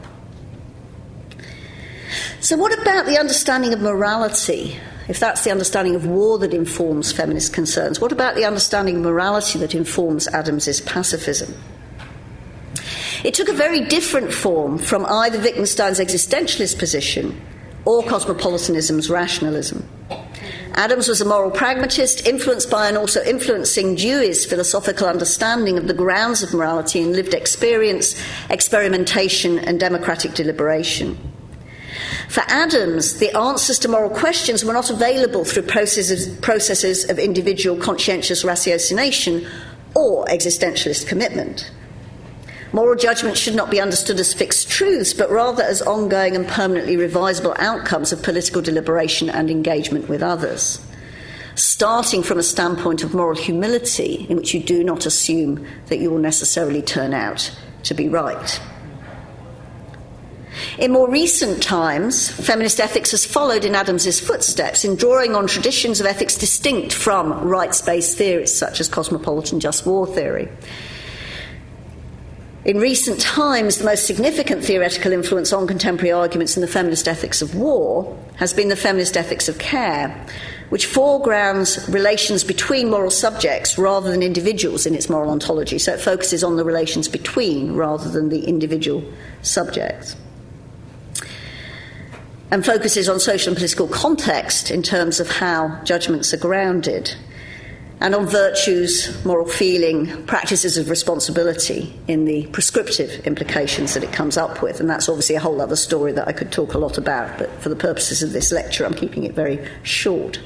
[2.40, 4.80] So, what about the understanding of morality?
[5.10, 9.02] If that's the understanding of war that informs feminist concerns, what about the understanding of
[9.02, 11.54] morality that informs Addams's pacifism?
[13.26, 17.42] It took a very different form from either Wittgenstein's existentialist position
[17.84, 19.86] or cosmopolitanism's rationalism.
[20.78, 25.94] Addams was a moral pragmatist, influenced by and also influencing Dewey's philosophical understanding of the
[25.96, 28.16] grounds of morality in lived experience,
[28.52, 31.18] experimentation, and democratic deliberation.
[32.30, 37.76] For Addams, the answers to moral questions were not available through processes, processes of individual
[37.76, 39.50] conscientious ratiocination
[39.96, 41.72] or existentialist commitment.
[42.74, 46.98] Moral judgment should not be understood as fixed truths, but rather as ongoing and permanently
[46.98, 50.86] revisable outcomes of political deliberation and engagement with others.
[51.56, 56.10] Starting from a standpoint of moral humility, in which you do not assume that you
[56.10, 57.52] will necessarily turn out
[57.84, 58.60] to be right.
[60.78, 66.00] In more recent times, feminist ethics has followed in Addams's footsteps in drawing on traditions
[66.00, 70.50] of ethics distinct from rights based theories such as cosmopolitan just war theory.
[72.68, 77.42] In recent times, the most significant theoretical influence on contemporary arguments in the feminist ethics
[77.42, 80.10] of war has been the feminist ethics of care,
[80.68, 85.80] which foregrounds relations between moral subjects rather than individuals in its moral ontology.
[85.80, 89.02] So it focuses on the relations between rather than the individual
[89.44, 90.18] subjects.
[92.52, 97.16] And focuses on social and political context in terms of how judgments are grounded
[98.00, 104.38] and on virtues, moral feeling, practices of responsibility in the prescriptive implications that it comes
[104.38, 104.80] up with.
[104.80, 107.50] And that's obviously a whole other story that I could talk a lot about, but
[107.62, 110.40] for the purposes of this lecture, I'm keeping it very short.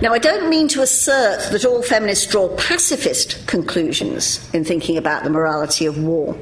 [0.00, 5.24] Now, I don't mean to assert that all feminists draw pacifist conclusions in thinking about
[5.24, 6.36] the morality of war.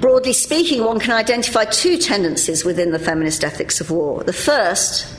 [0.00, 4.22] Broadly speaking, one can identify two tendencies within the feminist ethics of war.
[4.24, 5.15] The first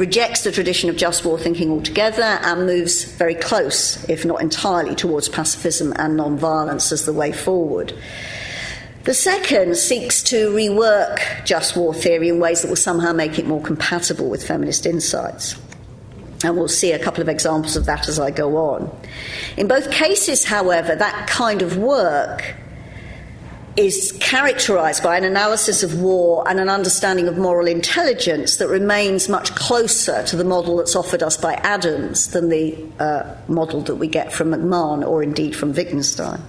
[0.00, 4.94] rejects the tradition of just war thinking altogether and moves very close, if not entirely,
[4.94, 7.92] towards pacifism and non violence as the way forward.
[9.04, 13.46] The second seeks to rework just war theory in ways that will somehow make it
[13.46, 15.54] more compatible with feminist insights.
[16.42, 18.90] And we'll see a couple of examples of that as I go on.
[19.58, 22.56] In both cases, however, that kind of work
[23.86, 29.28] is characterized by an analysis of war and an understanding of moral intelligence that remains
[29.28, 33.96] much closer to the model that's offered us by Addams than the uh, model that
[33.96, 36.40] we get from McMahan or indeed from Wittgenstein.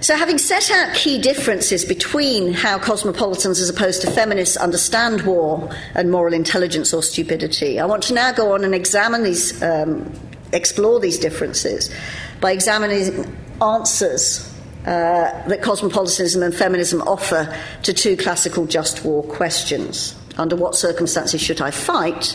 [0.00, 5.70] So, having set out key differences between how cosmopolitans as opposed to feminists understand war
[5.94, 10.10] and moral intelligence or stupidity, I want to now go on and examine these, um,
[10.52, 11.92] explore these differences
[12.40, 14.47] by examining answers
[14.88, 20.14] uh, that cosmopolitanism and feminism offer to two classical just war questions.
[20.38, 22.34] Under what circumstances should I fight?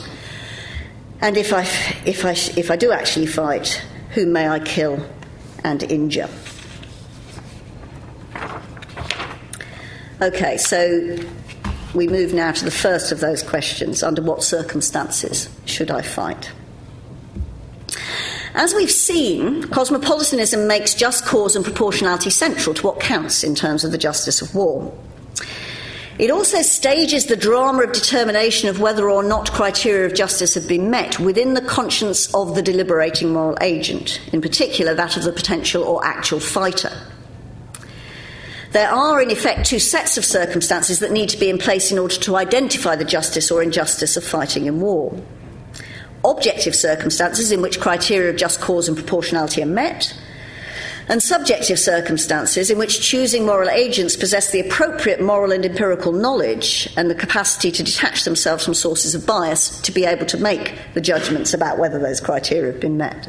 [1.20, 1.62] And if I,
[2.06, 5.04] if I, if I do actually fight, whom may I kill
[5.64, 6.30] and injure?
[10.22, 11.18] Okay, so
[11.96, 16.52] we move now to the first of those questions under what circumstances should I fight?
[18.56, 23.84] As we've seen, cosmopolitanism makes just cause and proportionality central to what counts in terms
[23.84, 24.94] of the justice of war.
[26.20, 30.68] It also stages the drama of determination of whether or not criteria of justice have
[30.68, 35.34] been met within the conscience of the deliberating moral agent, in particular that of the
[35.34, 36.92] potential or actual fighter.
[38.70, 41.98] There are, in effect, two sets of circumstances that need to be in place in
[41.98, 45.20] order to identify the justice or injustice of fighting in war
[46.26, 50.14] objective circumstances in which criteria of just cause and proportionality are met,
[51.10, 56.92] and subjective circumstances in which choosing moral agents possess the appropriate moral and empirical knowledge
[56.96, 60.76] and the capacity to detach themselves from sources of bias to be able to make
[60.94, 63.28] the judgments about whether those criteria have been met.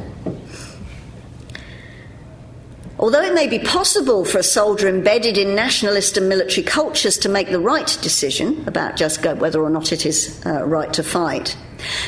[2.97, 7.29] Although it may be possible for a soldier embedded in nationalist and military cultures to
[7.29, 11.03] make the right decision about just go, whether or not it is uh, right to
[11.03, 11.57] fight,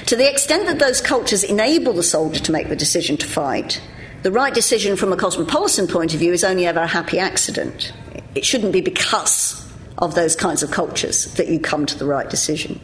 [0.05, 3.81] to the extent that those cultures enable the soldier to make the decision to fight,
[4.23, 7.91] the right decision from a cosmopolitan point of view is only ever a happy accident.
[8.33, 12.29] It shouldn't be because of those kinds of cultures that you come to the right
[12.29, 12.79] decision.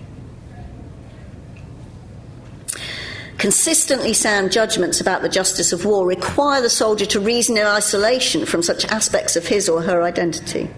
[3.43, 8.45] Consistently sound judgments about the justice of war require the soldier to reason in isolation
[8.45, 10.69] from such aspects of his or her identity.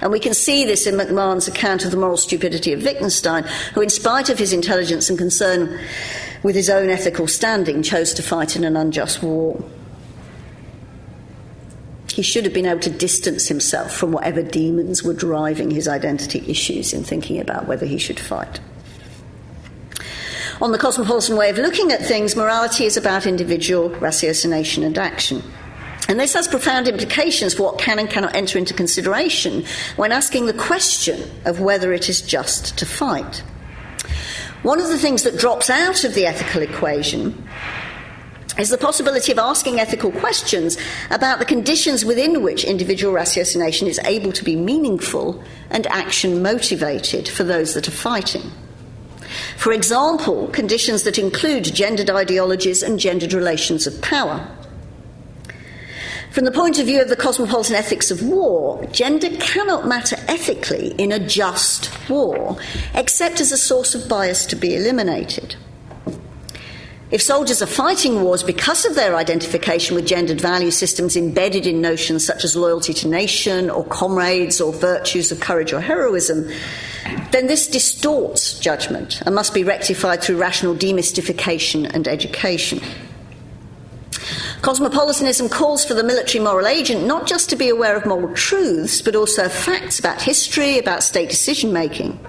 [0.00, 3.44] And we can see this in McMahan's account of the moral stupidity of Wittgenstein,
[3.74, 5.78] who, in spite of his intelligence and concern
[6.42, 9.62] with his own ethical standing, chose to fight in an unjust war.
[12.10, 16.42] He should have been able to distance himself from whatever demons were driving his identity
[16.48, 18.58] issues in thinking about whether he should fight.
[20.62, 25.42] On the cosmopolitan way of looking at things, morality is about individual ratiocination and action.
[26.06, 29.64] And this has profound implications for what can and cannot enter into consideration
[29.96, 33.42] when asking the question of whether it is just to fight.
[34.62, 37.48] One of the things that drops out of the ethical equation
[38.58, 40.76] is the possibility of asking ethical questions
[41.10, 47.26] about the conditions within which individual ratiocination is able to be meaningful and action motivated
[47.28, 48.52] for those that are fighting.
[49.56, 54.46] For example, conditions that include gendered ideologies and gendered relations of power.
[56.30, 60.94] From the point of view of the cosmopolitan ethics of war, gender cannot matter ethically
[60.96, 62.56] in a just war,
[62.94, 65.56] except as a source of bias to be eliminated.
[67.10, 71.80] If soldiers are fighting wars because of their identification with gendered value systems embedded in
[71.80, 76.48] notions such as loyalty to nation or comrades or virtues of courage or heroism,
[77.32, 82.80] then this distorts judgment and must be rectified through rational demystification and education.
[84.62, 89.02] Cosmopolitanism calls for the military moral agent not just to be aware of moral truths,
[89.02, 92.20] but also facts about history, about state decision making.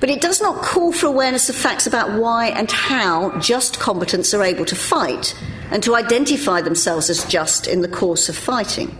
[0.00, 4.34] But it does not call for awareness of facts about why and how just combatants
[4.34, 5.34] are able to fight
[5.70, 8.96] and to identify themselves as just in the course of fighting.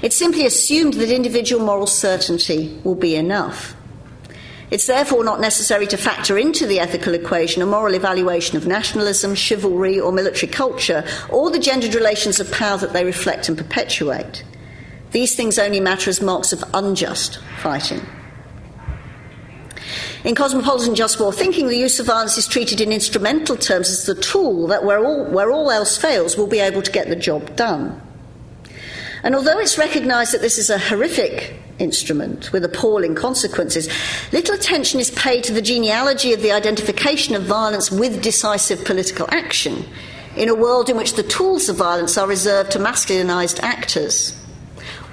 [0.00, 3.76] It simply assumed that individual moral certainty will be enough.
[4.70, 9.34] It's therefore not necessary to factor into the ethical equation a moral evaluation of nationalism,
[9.34, 14.44] chivalry, or military culture, or the gendered relations of power that they reflect and perpetuate.
[15.10, 18.00] These things only matter as marks of unjust fighting.
[20.24, 24.04] In cosmopolitan just war thinking, the use of violence is treated in instrumental terms as
[24.06, 27.16] the tool that, where all, where all else fails, will be able to get the
[27.16, 28.00] job done.
[29.22, 33.88] And although it's recognised that this is a horrific instrument with appalling consequences,
[34.32, 39.26] little attention is paid to the genealogy of the identification of violence with decisive political
[39.30, 39.84] action
[40.36, 44.36] in a world in which the tools of violence are reserved to masculinised actors,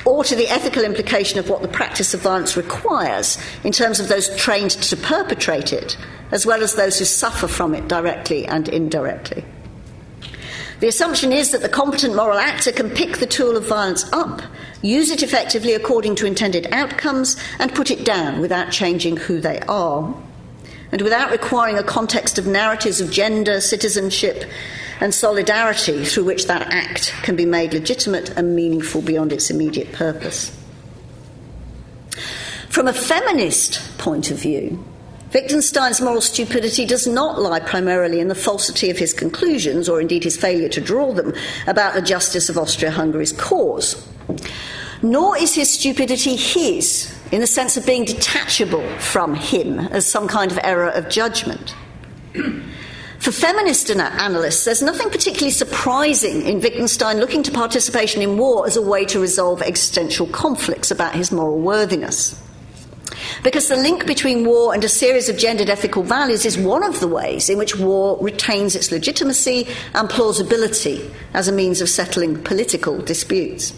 [0.06, 4.08] or to the ethical implication of what the practice of violence requires in terms of
[4.08, 5.98] those trained to perpetrate it,
[6.32, 9.44] as well as those who suffer from it directly and indirectly.
[10.80, 14.42] The assumption is that the competent moral actor can pick the tool of violence up,
[14.82, 19.60] use it effectively according to intended outcomes, and put it down without changing who they
[19.68, 20.16] are,
[20.94, 24.46] and without requiring a context of narratives of gender, citizenship,
[25.00, 29.92] and solidarity through which that act can be made legitimate and meaningful beyond its immediate
[29.92, 30.56] purpose.
[32.70, 34.84] From a feminist point of view,
[35.34, 40.24] Wittgenstein's moral stupidity does not lie primarily in the falsity of his conclusions, or indeed
[40.24, 41.34] his failure to draw them,
[41.68, 44.08] about the justice of Austria Hungary's cause.
[45.02, 50.28] Nor is his stupidity his, in the sense of being detachable from him as some
[50.28, 51.76] kind of error of judgment.
[53.20, 58.78] For feminist analysts, there's nothing particularly surprising in Wittgenstein looking to participation in war as
[58.78, 62.42] a way to resolve existential conflicts about his moral worthiness.
[63.44, 67.02] Because the link between war and a series of gendered ethical values is one of
[67.02, 72.42] the ways in which war retains its legitimacy and plausibility as a means of settling
[72.44, 73.74] political disputes.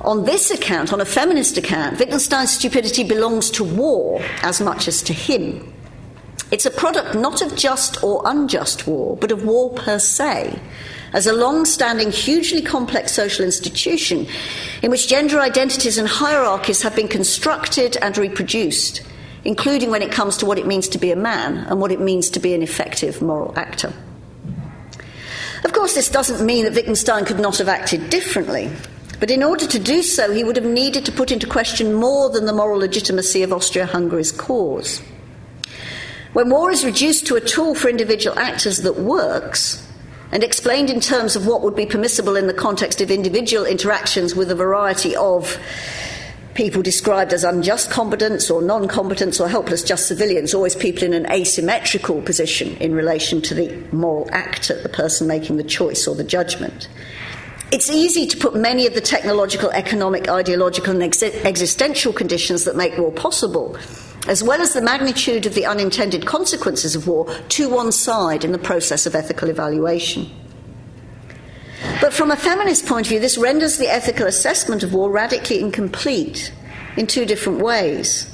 [0.00, 5.02] On this account, on a feminist account, Wittgenstein's stupidity belongs to war as much as
[5.02, 5.74] to him.
[6.50, 10.60] It's a product not of just or unjust war, but of war per se,
[11.12, 14.26] as a long standing, hugely complex social institution
[14.82, 19.02] in which gender identities and hierarchies have been constructed and reproduced,
[19.44, 22.00] including when it comes to what it means to be a man and what it
[22.00, 23.92] means to be an effective moral actor.
[25.64, 28.70] Of course, this doesn't mean that Wittgenstein could not have acted differently.
[29.18, 32.28] But in order to do so, he would have needed to put into question more
[32.28, 35.00] than the moral legitimacy of Austria Hungary's cause.
[36.36, 39.82] When war is reduced to a tool for individual actors that works,
[40.30, 44.34] and explained in terms of what would be permissible in the context of individual interactions
[44.36, 45.56] with a variety of
[46.52, 51.14] people described as unjust combatants or non combatants or helpless just civilians, always people in
[51.14, 56.14] an asymmetrical position in relation to the moral actor, the person making the choice or
[56.14, 56.86] the judgment.
[57.72, 62.76] It's easy to put many of the technological, economic, ideological, and ex- existential conditions that
[62.76, 63.76] make war possible,
[64.28, 68.52] as well as the magnitude of the unintended consequences of war, to one side in
[68.52, 70.30] the process of ethical evaluation.
[72.00, 75.58] But from a feminist point of view, this renders the ethical assessment of war radically
[75.58, 76.52] incomplete
[76.96, 78.32] in two different ways.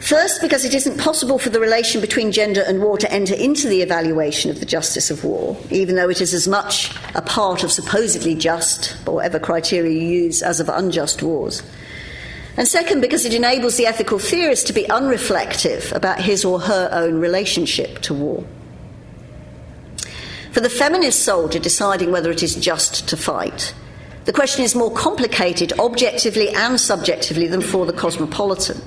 [0.00, 3.68] First, because it isn't possible for the relation between gender and war to enter into
[3.68, 7.62] the evaluation of the justice of war, even though it is as much a part
[7.62, 11.62] of supposedly just, or whatever criteria you use, as of unjust wars.
[12.56, 16.88] And second, because it enables the ethical theorist to be unreflective about his or her
[16.92, 18.44] own relationship to war.
[20.52, 23.74] For the feminist soldier deciding whether it is just to fight,
[24.24, 28.80] the question is more complicated objectively and subjectively than for the cosmopolitan.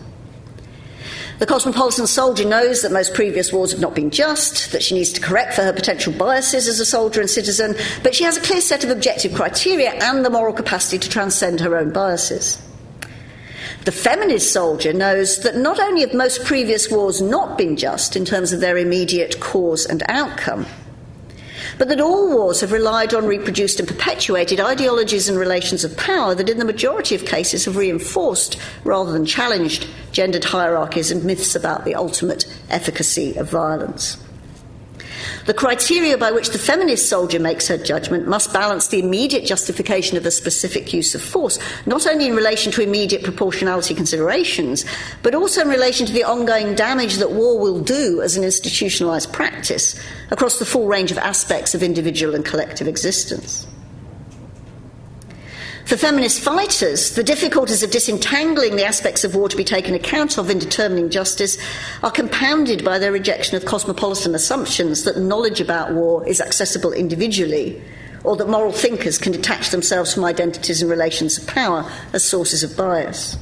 [1.40, 5.12] The cosmopolitan soldier knows that most previous wars have not been just, that she needs
[5.14, 8.42] to correct for her potential biases as a soldier and citizen, but she has a
[8.42, 12.62] clear set of objective criteria and the moral capacity to transcend her own biases.
[13.86, 18.24] The feminist soldier knows that not only have most previous wars not been just in
[18.24, 20.66] terms of their immediate cause and outcome,
[21.84, 26.34] but that all wars have relied on reproduced and perpetuated ideologies and relations of power
[26.34, 31.56] that, in the majority of cases, have reinforced rather than challenged gendered hierarchies and myths
[31.56, 34.18] about the ultimate efficacy of violence.
[35.46, 40.18] The criteria by which the feminist soldier makes her judgment must balance the immediate justification
[40.18, 44.86] of a specific use of force, not only in relation to immediate proportionality considerations,
[45.22, 49.34] but also in relation to the ongoing damage that war will do as an institutionalized
[49.34, 50.00] practice
[50.32, 53.68] across the full range of aspects of individual and collective existence.
[55.86, 60.38] For feminist fighters, the difficulties of disentangling the aspects of war to be taken account
[60.38, 61.58] of in determining justice
[62.02, 67.82] are compounded by their rejection of cosmopolitan assumptions that knowledge about war is accessible individually,
[68.24, 72.64] or that moral thinkers can detach themselves from identities and relations of power as sources
[72.64, 73.38] of bias.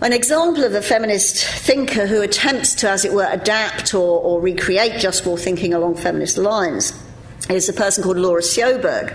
[0.00, 4.40] An example of a feminist thinker who attempts to, as it were, adapt or, or
[4.40, 6.98] recreate just war thinking along feminist lines
[7.50, 9.14] is a person called Laura Sjoberg.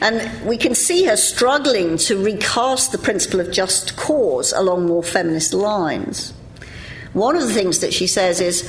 [0.00, 5.02] And we can see her struggling to recast the principle of just cause along more
[5.02, 6.32] feminist lines.
[7.12, 8.68] One of the things that she says is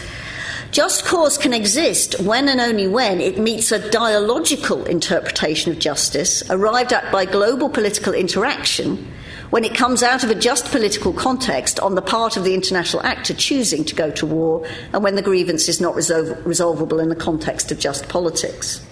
[0.71, 6.43] just cause can exist when and only when it meets a dialogical interpretation of justice
[6.49, 9.11] arrived at by global political interaction
[9.51, 13.01] when it comes out of a just political context on the part of the international
[13.03, 17.09] actor choosing to go to war and when the grievance is not resol- resolvable in
[17.09, 18.85] the context of just politics.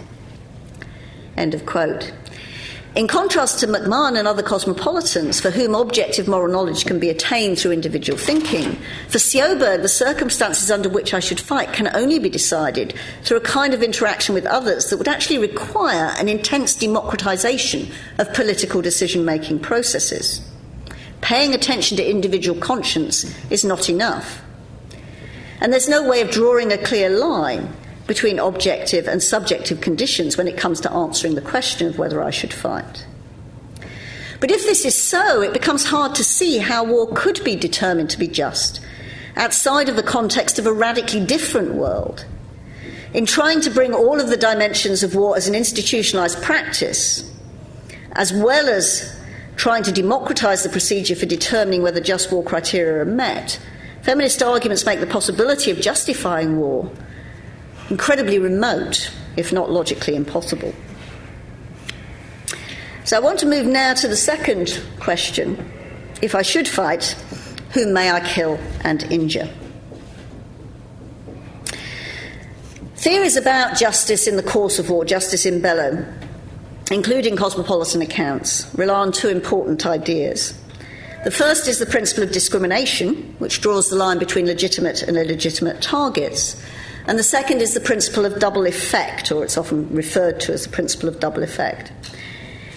[1.38, 2.14] End of quote.
[2.96, 7.58] In contrast to McMahan and other cosmopolitans, for whom objective moral knowledge can be attained
[7.58, 8.78] through individual thinking,
[9.08, 13.42] for Sjoberg, the circumstances under which I should fight can only be decided through a
[13.42, 19.26] kind of interaction with others that would actually require an intense democratization of political decision
[19.26, 20.48] making processes.
[21.22, 24.44] Paying attention to individual conscience is not enough.
[25.60, 27.74] And there's no way of drawing a clear line
[28.14, 32.30] between objective and subjective conditions when it comes to answering the question of whether I
[32.30, 33.08] should fight.
[34.40, 38.12] But if this is so, it becomes hard to see how war could be determined
[38.12, 38.82] to be just
[39.36, 42.24] outside of the context of a radically different world.
[43.16, 47.28] In trying to bring all of the dimensions of war as an institutionalized practice,
[48.12, 49.20] as well as
[49.56, 53.60] trying to democratize the procedure for determining whether just war criteria are met,
[54.04, 56.92] feminist arguments make the possibility of justifying war
[57.90, 60.74] incredibly remote, if not logically impossible.
[63.06, 65.72] So I want to move now to the second question.
[66.22, 67.16] If I should fight,
[67.74, 69.50] whom may I kill and injure?
[72.96, 76.06] Theories about justice in the course of war, justice in bello,
[76.90, 80.58] including cosmopolitan accounts, rely on two important ideas.
[81.26, 85.82] The first is the principle of discrimination, which draws the line between legitimate and illegitimate
[85.82, 86.62] targets,
[87.08, 90.64] and the second is the principle of double effect, or it's often referred to as
[90.64, 91.92] the principle of double effect,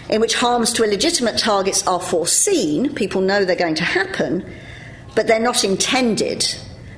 [0.09, 4.45] in which harms to illegitimate targets are foreseen, people know they're going to happen,
[5.15, 6.45] but they're not intended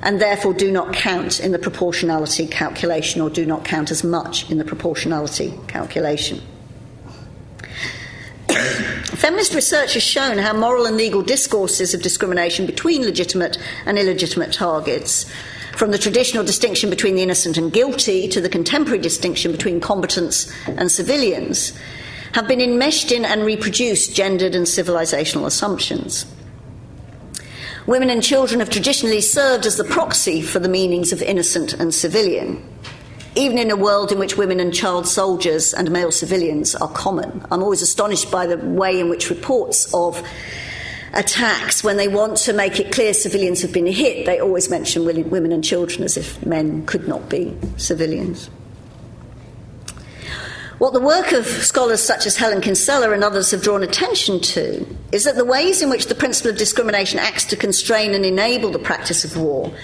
[0.03, 4.51] and therefore do not count in the proportionality calculation or do not count as much
[4.51, 6.41] in the proportionality calculation.
[8.49, 14.53] Feminist research has shown how moral and legal discourses of discrimination between legitimate and illegitimate
[14.53, 15.31] targets
[15.79, 20.53] from the traditional distinction between the innocent and guilty to the contemporary distinction between combatants
[20.67, 21.73] and civilians,
[22.33, 26.27] have been enmeshed in and reproduced gendered and civilizational assumptions.
[27.87, 31.95] Women and children have traditionally served as the proxy for the meanings of innocent and
[31.95, 32.61] civilian,
[33.37, 37.47] even in a world in which women and child soldiers and male civilians are common.
[37.53, 40.21] I'm always astonished by the way in which reports of
[41.13, 45.05] attacks, when they want to make it clear civilians have been hit, they always mention
[45.05, 48.51] women and children as if men could not be civilians.
[50.79, 54.87] What the work of scholars such as Helen Kinsella and others have drawn attention to
[55.11, 58.71] is that the ways in which the principle of discrimination acts to constrain and enable
[58.71, 59.75] the practice of war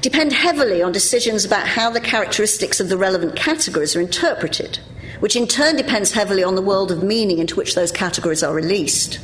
[0.00, 4.78] depend heavily on decisions about how the characteristics of the relevant categories are interpreted,
[5.20, 8.54] which in turn depends heavily on the world of meaning into which those categories are
[8.54, 9.20] released.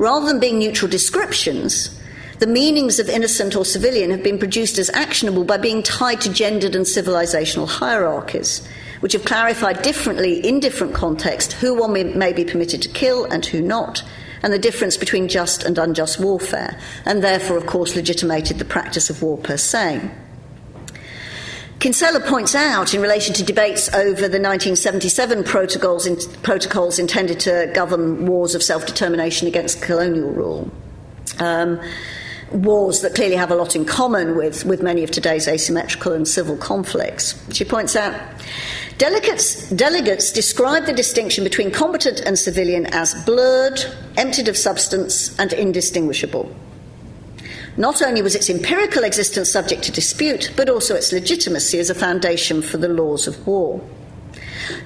[0.00, 1.94] Rather than being neutral descriptions,
[2.38, 6.32] the meanings of innocent or civilian have been produced as actionable by being tied to
[6.32, 8.66] gendered and civilizational hierarchies
[9.00, 13.44] which have clarified differently in different contexts who one may be permitted to kill and
[13.44, 14.02] who not,
[14.42, 19.10] and the difference between just and unjust warfare, and therefore, of course, legitimated the practice
[19.10, 20.10] of war per se.
[21.80, 27.70] Kinsella points out, in relation to debates over the 1977 protocols, in, protocols intended to
[27.74, 30.70] govern wars of self determination against colonial rule,
[31.38, 31.80] um,
[32.52, 36.28] wars that clearly have a lot in common with, with many of today's asymmetrical and
[36.28, 37.42] civil conflicts.
[37.54, 38.14] She points out
[38.98, 43.82] Delegates, delegates describe the distinction between combatant and civilian as blurred,
[44.18, 46.54] emptied of substance, and indistinguishable.
[47.76, 51.94] Not only was its empirical existence subject to dispute, but also its legitimacy as a
[51.94, 53.80] foundation for the laws of war.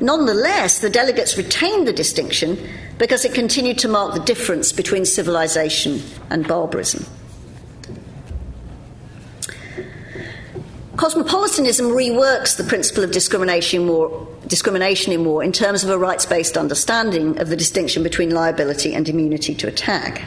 [0.01, 2.59] Nonetheless, the delegates retained the distinction
[2.99, 7.05] because it continued to mark the difference between civilization and barbarism.
[10.97, 15.99] Cosmopolitanism reworks the principle of discrimination in, war, discrimination in war in terms of a
[15.99, 20.25] rights based understanding of the distinction between liability and immunity to attack.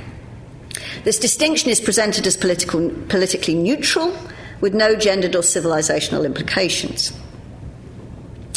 [1.07, 4.13] This distinction is presented as political, politically neutral,
[4.59, 7.13] with no gendered or civilizational implications.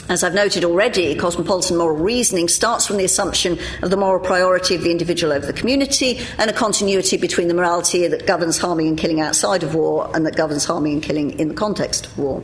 [0.08, 4.74] As I've noted already, cosmopolitan moral reasoning starts from the assumption of the moral priority
[4.74, 8.88] of the individual over the community and a continuity between the morality that governs harming
[8.88, 12.18] and killing outside of war and that governs harming and killing in the context of
[12.18, 12.42] war.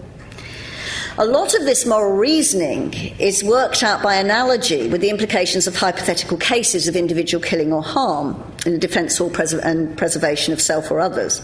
[1.18, 5.74] A lot of this moral reasoning is worked out by analogy with the implications of
[5.74, 10.60] hypothetical cases of individual killing or harm in the defence or pres- and preservation of
[10.60, 11.40] self or others.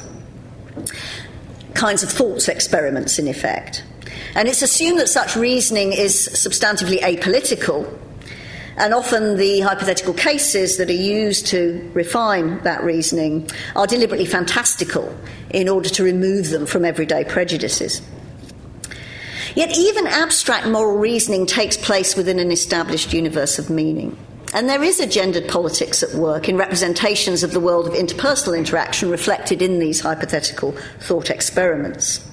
[1.72, 3.82] Kinds of thoughts experiments, in effect.
[4.34, 7.98] And it's assumed that such reasoning is substantively apolitical,
[8.76, 15.18] and often the hypothetical cases that are used to refine that reasoning are deliberately fantastical
[15.48, 18.02] in order to remove them from everyday prejudices.
[19.54, 24.16] Yet, even abstract moral reasoning takes place within an established universe of meaning.
[24.54, 28.56] And there is a gendered politics at work in representations of the world of interpersonal
[28.56, 32.28] interaction reflected in these hypothetical thought experiments.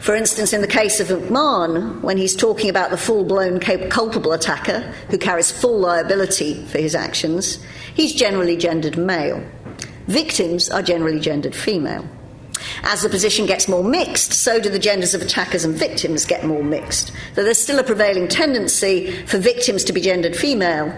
[0.00, 4.32] For instance, in the case of McMahan, when he's talking about the full blown culpable
[4.32, 7.58] attacker who carries full liability for his actions,
[7.94, 9.42] he's generally gendered male.
[10.06, 12.06] Victims are generally gendered female.
[12.82, 16.44] As the position gets more mixed, so do the genders of attackers and victims get
[16.44, 17.12] more mixed.
[17.34, 20.94] Though there's still a prevailing tendency for victims to be gendered female,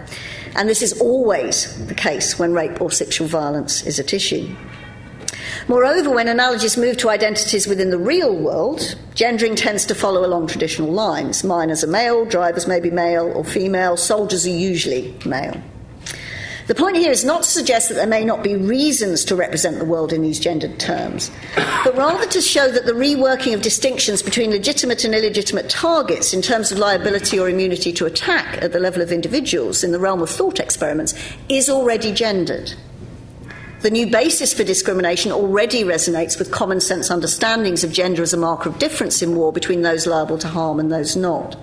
[0.56, 4.54] and this is always the case when rape or sexual violence is at issue.
[5.68, 10.46] Moreover, when analogies move to identities within the real world, gendering tends to follow along
[10.46, 11.44] traditional lines.
[11.44, 15.60] Miners are male, drivers may be male or female, soldiers are usually male.
[16.66, 19.78] The point here is not to suggest that there may not be reasons to represent
[19.78, 21.30] the world in these gendered terms,
[21.84, 26.42] but rather to show that the reworking of distinctions between legitimate and illegitimate targets in
[26.42, 30.20] terms of liability or immunity to attack at the level of individuals in the realm
[30.22, 31.14] of thought experiments
[31.48, 32.74] is already gendered.
[33.82, 38.36] The new basis for discrimination already resonates with common sense understandings of gender as a
[38.36, 41.56] marker of difference in war between those liable to harm and those not.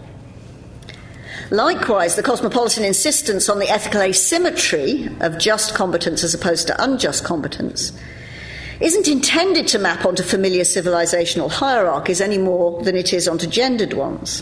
[1.53, 7.23] Likewise, the cosmopolitan insistence on the ethical asymmetry of just combatants as opposed to unjust
[7.23, 7.91] combatants
[8.79, 13.93] isn't intended to map onto familiar civilizational hierarchies any more than it is onto gendered
[13.93, 14.41] ones.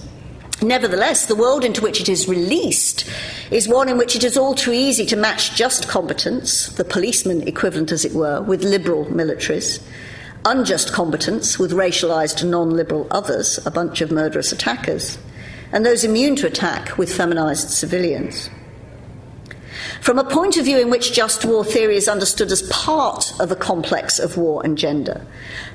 [0.61, 3.05] Nevertheless, the world into which it is released
[3.51, 7.45] is one in which it is all too easy to match just combatants, the policeman
[7.45, 9.83] equivalent as it were, with liberal militaries,
[10.45, 15.17] unjust combatants with racialized non liberal others, a bunch of murderous attackers,
[15.71, 18.49] and those immune to attack with feminized civilians.
[20.01, 23.51] from a point of view in which just war theory is understood as part of
[23.51, 25.25] a complex of war and gender.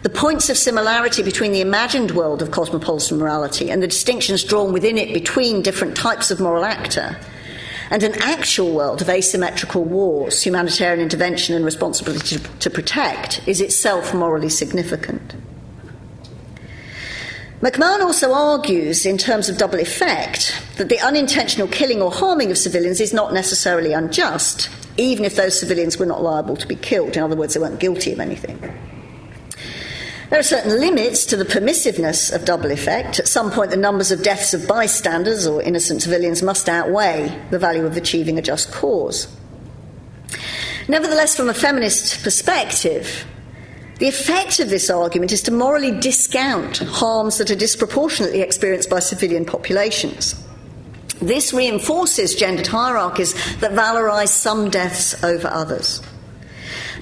[0.03, 4.73] The points of similarity between the imagined world of cosmopolitan morality and the distinctions drawn
[4.73, 7.17] within it between different types of moral actor
[7.91, 14.13] and an actual world of asymmetrical wars, humanitarian intervention, and responsibility to protect is itself
[14.13, 15.35] morally significant.
[17.61, 22.59] McMahan also argues, in terms of double effect, that the unintentional killing or harming of
[22.59, 27.17] civilians is not necessarily unjust, even if those civilians were not liable to be killed.
[27.17, 28.59] In other words, they weren't guilty of anything.
[30.29, 33.21] There are certain limits to the permissiveness of double effect.
[33.21, 37.59] At some point, the numbers of deaths of bystanders or innocent civilians must outweigh the
[37.59, 39.35] value of achieving a just cause.
[40.89, 43.25] Nevertheless, from a feminist perspective,
[43.99, 48.99] the effect of this argument is to morally discount harms that are disproportionately experienced by
[48.99, 50.35] civilian populations.
[51.21, 56.03] This reinforces gendered hierarchies that valorize some deaths over others.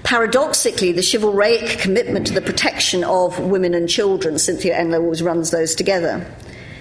[0.04, 5.50] Paradoxically, the chivalric commitment to the protection of women and children, Cynthia Enloe always runs
[5.50, 6.24] those together,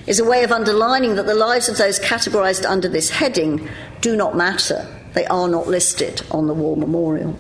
[0.06, 3.68] is a way of underlining that the lives of those categorized under this heading
[4.02, 4.86] do not matter.
[5.14, 7.36] They are not listed on the war memorial.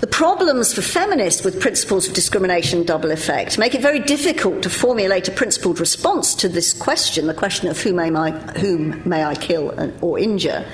[0.00, 4.70] The problems for feminists with principles of discrimination double effect make it very difficult to
[4.70, 9.22] formulate a principled response to this question, the question of whom may I, whom may
[9.22, 10.64] I kill or injure,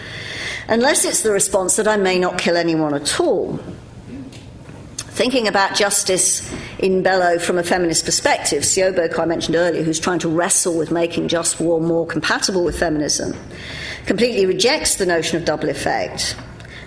[0.68, 3.58] unless it's the response that I may not kill anyone at all.
[4.96, 6.48] Thinking about justice
[6.78, 10.78] in bello from a feminist perspective, Sjoberg, who I mentioned earlier, who's trying to wrestle
[10.78, 13.34] with making just war more compatible with feminism,
[14.04, 16.36] completely rejects the notion of double effect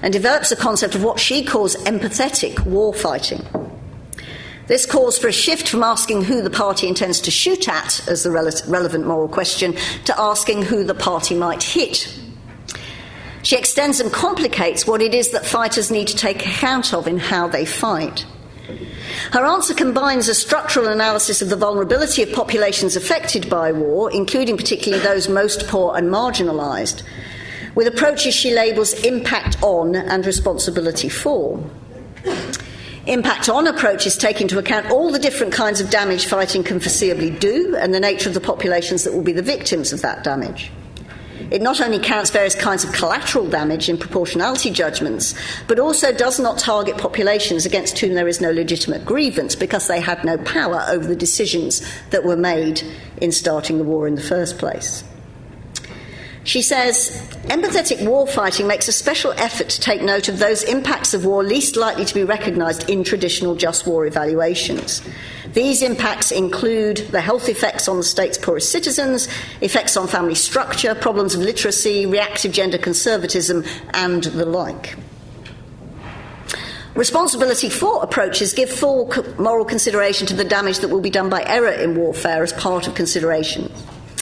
[0.01, 3.45] and develops a concept of what she calls empathetic war fighting.
[4.67, 8.23] This calls for a shift from asking who the party intends to shoot at as
[8.23, 9.75] the rele- relevant moral question
[10.05, 12.15] to asking who the party might hit.
[13.41, 17.17] She extends and complicates what it is that fighters need to take account of in
[17.17, 18.25] how they fight.
[19.31, 24.55] Her answer combines a structural analysis of the vulnerability of populations affected by war, including
[24.55, 27.01] particularly those most poor and marginalised,
[27.75, 31.63] with approaches she labels impact on and responsibility for.
[33.05, 37.39] Impact on approaches take into account all the different kinds of damage fighting can foreseeably
[37.39, 40.71] do and the nature of the populations that will be the victims of that damage.
[41.51, 45.33] It not only counts various kinds of collateral damage in proportionality judgments,
[45.67, 49.99] but also does not target populations against whom there is no legitimate grievance because they
[49.99, 52.83] had no power over the decisions that were made
[53.17, 55.03] in starting the war in the first place.
[56.45, 57.11] She says,
[57.47, 61.75] empathetic warfighting makes a special effort to take note of those impacts of war least
[61.75, 65.01] likely to be recognised in traditional just war evaluations.
[65.53, 69.27] These impacts include the health effects on the state's poorest citizens,
[69.61, 74.95] effects on family structure, problems of literacy, reactive gender conservatism, and the like.
[76.95, 81.43] Responsibility for approaches give full moral consideration to the damage that will be done by
[81.45, 83.71] error in warfare as part of consideration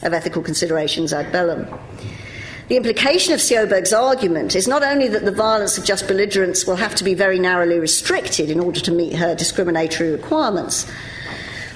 [0.04, 1.68] of ethical considerations ad bellum.
[2.68, 6.76] The implication of Sjoberg's argument is not only that the violence of just belligerents will
[6.76, 10.86] have to be very narrowly restricted in order to meet her discriminatory requirements,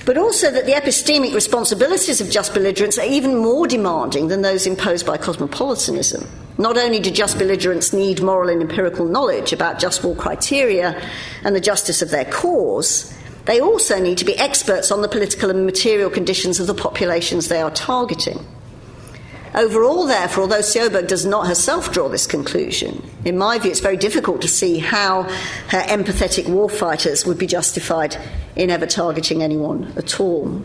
[0.05, 4.67] but also that the epistemic responsibilities of just belligerents are even more demanding than those
[4.67, 6.27] imposed by cosmopolitanism.
[6.57, 11.01] Not only do just belligerents need moral and empirical knowledge about just war criteria
[11.43, 15.49] and the justice of their cause, they also need to be experts on the political
[15.49, 18.45] and material conditions of the populations they are targeting.
[19.53, 23.97] Overall, therefore, although Sjoberg does not herself draw this conclusion, in my view, it's very
[23.97, 28.15] difficult to see how her empathetic warfighters would be justified
[28.55, 30.63] in ever targeting anyone at all.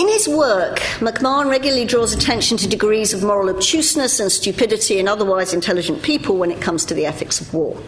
[0.00, 5.06] In his work, McMahan regularly draws attention to degrees of moral obtuseness and stupidity in
[5.06, 7.78] otherwise intelligent people when it comes to the ethics of war.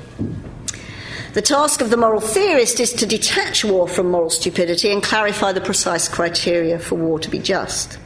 [1.32, 5.52] The task of the moral theorist is to detach war from moral stupidity and clarify
[5.52, 7.98] the precise criteria for war to be just.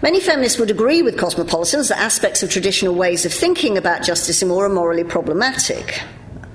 [0.00, 4.40] Many feminists would agree with cosmopolitans that aspects of traditional ways of thinking about justice
[4.40, 6.00] in war are morally problematic.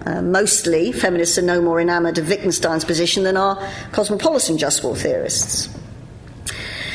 [0.08, 3.56] Uh, mostly, feminists are no more enamoured of Wittgenstein's position than are
[3.92, 5.70] cosmopolitan just war theorists.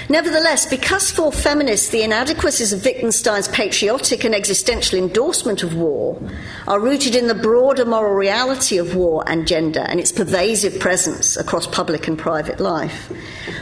[0.08, 6.20] Nevertheless, because for feminists the inadequacies of Wittgenstein's patriotic and existential endorsement of war
[6.68, 11.36] are rooted in the broader moral reality of war and gender and its pervasive presence
[11.36, 13.10] across public and private life,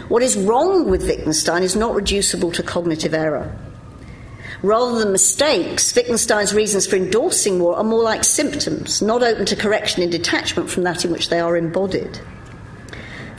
[0.09, 3.59] what is wrong with Wittgenstein is not reducible to cognitive error.
[4.63, 9.57] Rather than mistakes, Wittgenstein's reasons for endorsing war are more like symptoms, not open to
[9.57, 12.21] correction in detachment from that in which they are embodied.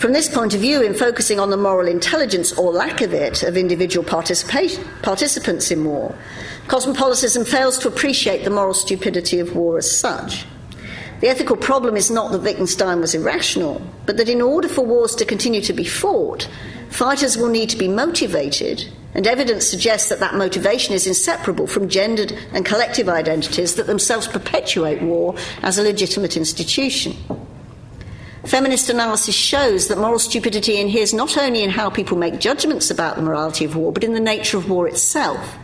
[0.05, 3.41] From this point of view, in focusing on the moral intelligence or lack of it
[3.41, 6.15] of individual participants in war,
[6.67, 10.45] cosmopolitanism fails to appreciate the moral stupidity of war as such.
[11.21, 15.15] The ethical problem is not that Wittgenstein was irrational, but that in order for wars
[15.15, 16.47] to continue to be fought,
[16.89, 21.89] fighters will need to be motivated, and evidence suggests that that motivation is inseparable from
[21.89, 25.33] gendered and collective identities that themselves perpetuate war
[25.63, 27.15] as a legitimate institution.
[28.47, 33.15] Feminist analysis shows that moral stupidity inheres not only in how people make judgments about
[33.15, 35.57] the morality of war, but in the nature of war itself.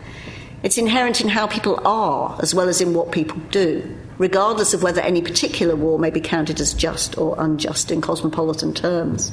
[0.64, 4.84] It's inherent in how people are, as well as in what people do regardless of
[4.84, 9.32] whether any particular war may be counted as just or unjust in cosmopolitan terms.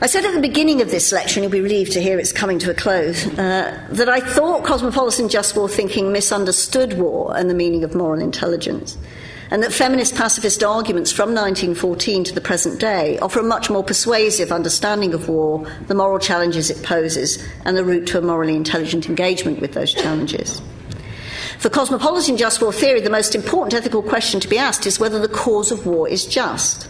[0.00, 2.30] I said at the beginning of this lecture, and you'll be relieved to hear it's
[2.30, 7.50] coming to a close, uh, that I thought cosmopolitan just war thinking misunderstood war and
[7.50, 8.96] the meaning of moral intelligence,
[9.52, 13.84] and that feminist pacifist arguments from 1914 to the present day offer a much more
[13.84, 17.36] persuasive understanding of war, the moral challenges it poses,
[17.66, 20.62] and the route to a morally intelligent engagement with those challenges.
[21.58, 25.18] For cosmopolitan just war theory, the most important ethical question to be asked is whether
[25.18, 26.88] the cause of war is just.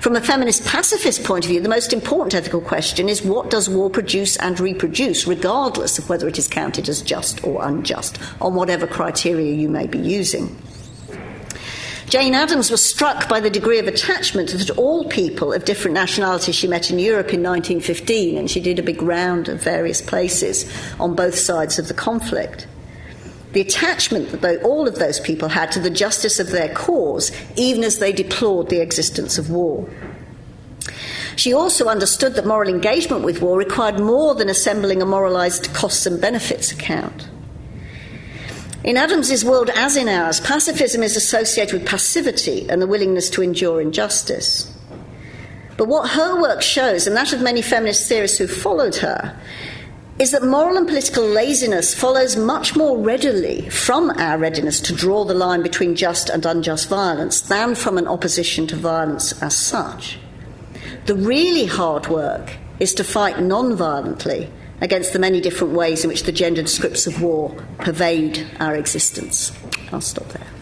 [0.00, 3.70] From a feminist pacifist point of view, the most important ethical question is what does
[3.70, 8.54] war produce and reproduce, regardless of whether it is counted as just or unjust, on
[8.54, 10.54] whatever criteria you may be using.
[12.14, 16.54] Jane Addams was struck by the degree of attachment that all people of different nationalities
[16.54, 20.64] she met in Europe in 1915, and she did a big round of various places
[21.00, 22.68] on both sides of the conflict
[23.50, 27.82] the attachment that all of those people had to the justice of their cause, even
[27.82, 29.88] as they deplored the existence of war.
[31.34, 36.06] She also understood that moral engagement with war required more than assembling a moralized costs
[36.06, 37.28] and benefits account.
[38.84, 43.40] In Addams's world, as in ours, pacifism is associated with passivity and the willingness to
[43.42, 44.70] endure injustice.
[45.78, 49.40] But what her work shows, and that of many feminist theorists who followed her,
[50.18, 55.24] is that moral and political laziness follows much more readily from our readiness to draw
[55.24, 60.18] the line between just and unjust violence than from an opposition to violence as such.
[61.06, 64.50] The really hard work is to fight non violently
[64.84, 69.50] against the many different ways in which the gendered scripts of war pervade our existence.
[69.90, 70.53] I'll stop there.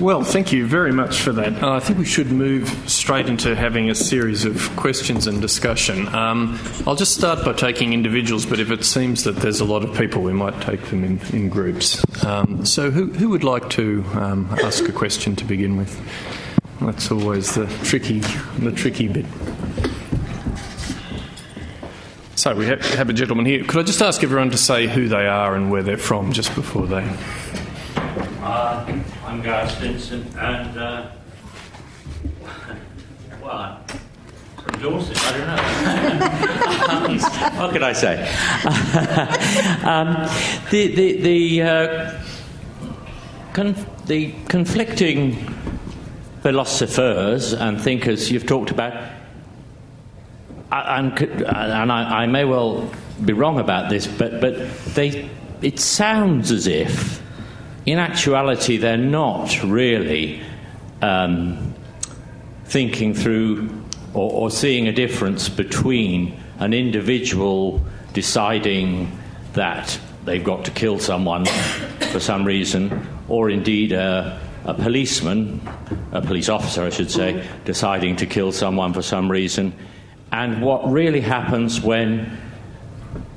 [0.00, 1.62] Well, thank you very much for that.
[1.62, 6.08] Uh, I think we should move straight into having a series of questions and discussion.
[6.14, 9.84] Um, I'll just start by taking individuals, but if it seems that there's a lot
[9.84, 12.02] of people, we might take them in, in groups.
[12.24, 16.00] Um, so, who, who, would like to um, ask a question to begin with?
[16.80, 18.20] That's always the tricky,
[18.60, 19.26] the tricky bit.
[22.36, 23.64] So we have, have a gentleman here.
[23.64, 26.54] Could I just ask everyone to say who they are and where they're from just
[26.54, 27.06] before they
[28.42, 31.06] uh, I'm Gareth Stinson, and uh,
[33.40, 33.80] well,
[34.80, 35.62] Dorset, I don't know.
[37.60, 38.22] what could I say?
[39.84, 40.14] um,
[40.72, 42.20] the the the, uh,
[43.52, 43.76] con-
[44.06, 45.36] the conflicting
[46.42, 48.94] philosophers and thinkers you've talked about,
[50.72, 52.92] and, and I, I may well
[53.24, 54.56] be wrong about this, but but
[54.96, 55.30] they
[55.62, 57.20] it sounds as if
[57.90, 60.42] in actuality, they're not really
[61.02, 61.74] um,
[62.64, 63.68] thinking through
[64.14, 69.10] or, or seeing a difference between an individual deciding
[69.54, 71.46] that they've got to kill someone
[72.12, 75.60] for some reason, or indeed a, a, policeman,
[76.12, 79.72] a police officer, I should say, deciding to kill someone for some reason,
[80.32, 82.38] and what really happens when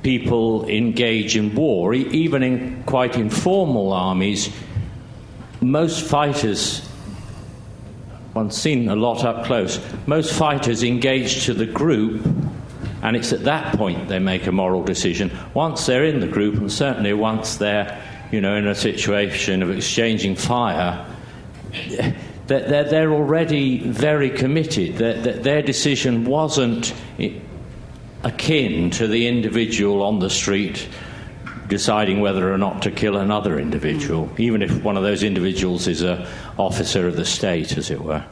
[0.04, 4.50] people engage in war, even in quite informal armies.
[5.60, 6.86] Most fighters,
[8.34, 12.24] one's seen a lot up close, most fighters engage to the group,
[13.02, 15.32] and it's at that point they make a moral decision.
[15.54, 18.00] Once they're in the group, and certainly once they're
[18.30, 21.06] you know, in a situation of exchanging fire,
[22.48, 24.96] they're, they're already very committed.
[24.96, 26.92] Their, their decision wasn't
[28.24, 30.88] akin to the individual on the street
[31.68, 34.40] deciding whether or not to kill another individual, mm.
[34.40, 36.26] even if one of those individuals is an
[36.58, 38.24] officer of the state, as it were.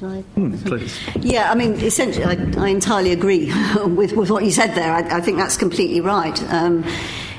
[0.00, 1.24] I, mm.
[1.24, 3.52] Yeah, I mean, essentially, I, I entirely agree
[3.84, 4.92] with, with, what you said there.
[4.92, 6.40] I, I think that's completely right.
[6.52, 6.84] Um,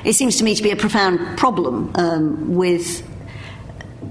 [0.03, 3.08] it seems to me to be a profound problem um, with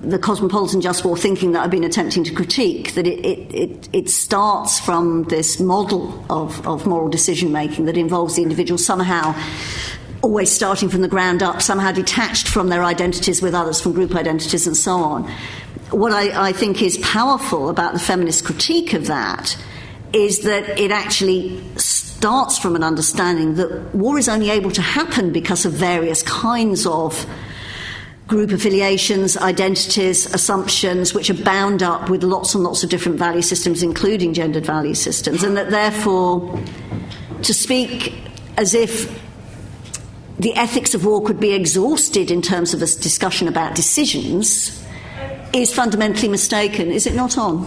[0.03, 3.89] the cosmopolitan just war thinking that I've been attempting to critique, that it, it, it,
[3.93, 9.35] it starts from this model of, of moral decision making that involves the individual somehow
[10.23, 14.15] always starting from the ground up, somehow detached from their identities with others, from group
[14.15, 15.25] identities and so on.
[15.91, 19.57] What I, I think is powerful about the feminist critique of that
[20.13, 25.33] is that it actually starts from an understanding that war is only able to happen
[25.33, 27.27] because of various kinds of
[28.29, 33.43] group affiliations, identities, assumptions, which are bound up with lots and lots of different value
[33.43, 36.63] systems, including gendered value systems, and that therefore
[37.43, 38.15] to speak
[38.59, 39.21] as if
[40.39, 44.85] the ethics of war could be exhausted in terms of a discussion about decisions
[45.55, 46.91] is fundamentally mistaken.
[46.91, 47.67] Is it not on?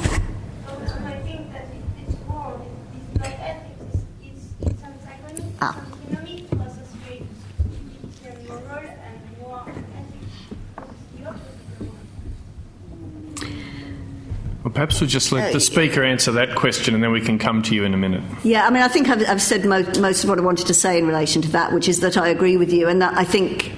[14.71, 17.61] Well, perhaps we'll just let the speaker answer that question and then we can come
[17.63, 18.23] to you in a minute.
[18.41, 20.73] Yeah, I mean, I think I've, I've said most, most, of what I wanted to
[20.73, 23.25] say in relation to that, which is that I agree with you and that I
[23.25, 23.73] think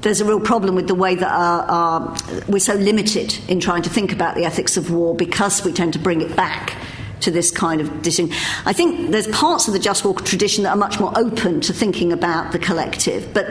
[0.00, 2.16] there's a real problem with the way that our, our,
[2.48, 5.92] we're so limited in trying to think about the ethics of war because we tend
[5.92, 6.74] to bring it back
[7.20, 8.34] to this kind of decision.
[8.64, 11.74] I think there's parts of the just war tradition that are much more open to
[11.74, 13.46] thinking about the collective, but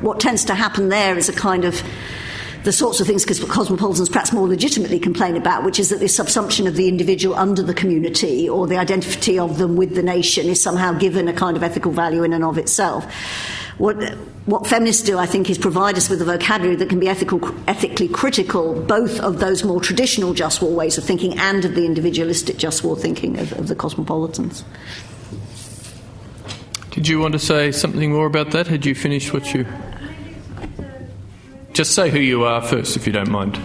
[0.00, 1.82] what tends to happen there is a kind of
[2.68, 6.14] the sorts of things cos cosmopolitans perhaps more legitimately complain about, which is that this
[6.14, 10.48] subsumption of the individual under the community or the identity of them with the nation
[10.48, 13.10] is somehow given a kind of ethical value in and of itself.
[13.78, 13.96] What,
[14.44, 17.40] what feminists do, I think, is provide us with a vocabulary that can be ethical,
[17.66, 21.86] ethically critical both of those more traditional just war ways of thinking and of the
[21.86, 24.62] individualistic just war thinking of, of the cosmopolitans.
[26.90, 28.66] Did you want to say something more about that?
[28.66, 29.64] Had you finished what you.
[31.72, 33.58] Just say who you are first, if you don't mind.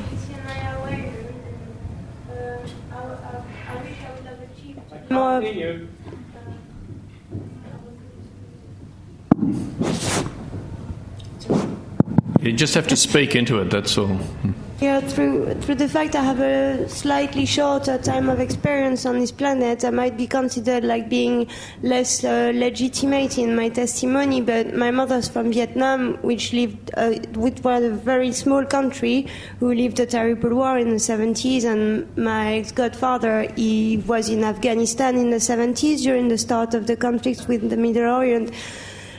[12.42, 14.08] You just have to speak into it, that's all.
[14.08, 14.63] Hmm.
[14.82, 19.32] Yeah, through through the fact I have a slightly shorter time of experience on this
[19.32, 21.48] planet, I might be considered like being
[21.84, 24.42] less uh, legitimate in my testimony.
[24.42, 29.28] But my mother's from Vietnam, which lived, uh, which was a very small country,
[29.60, 35.16] who lived a terrible war in the 70s, and my godfather he was in Afghanistan
[35.16, 38.52] in the 70s during the start of the conflict with the Middle Orient.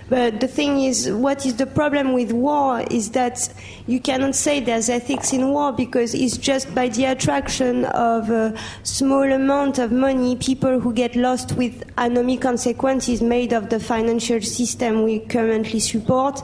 [0.09, 3.49] But the thing is, what is the problem with war is that
[3.87, 8.55] you cannot say there's ethics in war because it's just by the attraction of a
[8.83, 14.41] small amount of money, people who get lost with economic consequences made of the financial
[14.41, 16.43] system we currently support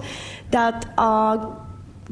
[0.50, 1.59] that are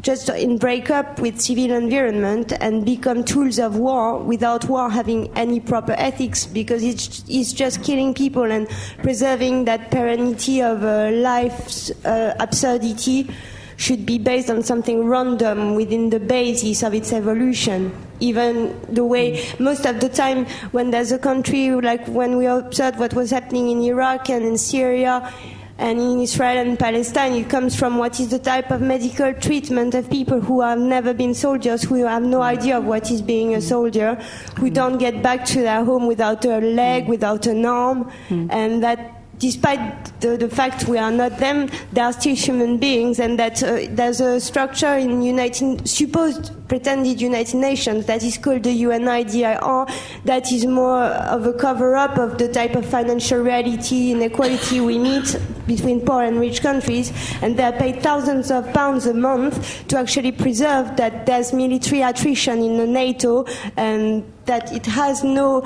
[0.01, 5.29] just in break up with civil environment and become tools of war without war having
[5.37, 8.69] any proper ethics because it's, it's just killing people and
[9.03, 13.29] preserving that perennity of uh, life's uh, absurdity
[13.77, 17.95] should be based on something random within the basis of its evolution.
[18.21, 22.99] Even the way most of the time when there's a country like when we observed
[22.99, 25.33] what was happening in Iraq and in Syria,
[25.79, 29.95] and in Israel and Palestine, it comes from what is the type of medical treatment
[29.95, 33.55] of people who have never been soldiers, who have no idea of what is being
[33.55, 34.17] a soldier,
[34.59, 38.49] who don't get back to their home without a leg, without an arm, hmm.
[38.51, 43.21] and that despite the, the, fact we are not them, they are still human beings,
[43.21, 48.63] and that uh, there's a structure in United, supposed pretended United Nations that is called
[48.63, 49.89] the UNIDIR
[50.25, 55.37] that is more of a cover-up of the type of financial reality inequality we meet
[55.67, 57.13] between poor and rich countries,
[57.43, 62.03] and they are paid thousands of pounds a month to actually preserve that there's military
[62.03, 63.45] attrition in the NATO
[63.77, 65.63] and that it has no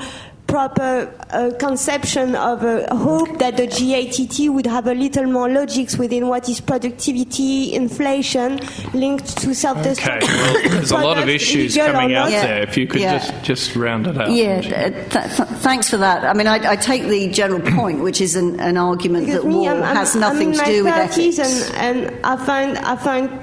[0.47, 5.97] proper uh, conception of a hope that the GATT would have a little more logics
[5.97, 8.59] within what is productivity, inflation,
[8.93, 10.29] linked to self-destruction.
[10.29, 12.45] Okay, well, there's a lot of issues coming out yeah.
[12.45, 12.63] there.
[12.63, 13.17] If you could yeah.
[13.17, 14.29] just, just round it up.
[14.29, 16.23] Yeah, th- th- thanks for that.
[16.23, 19.49] I mean, I, I, take the general point, which is an, an argument because that
[19.49, 21.39] me, war I'm, has nothing I'm to do with ethics.
[21.39, 23.42] And, and I find, I find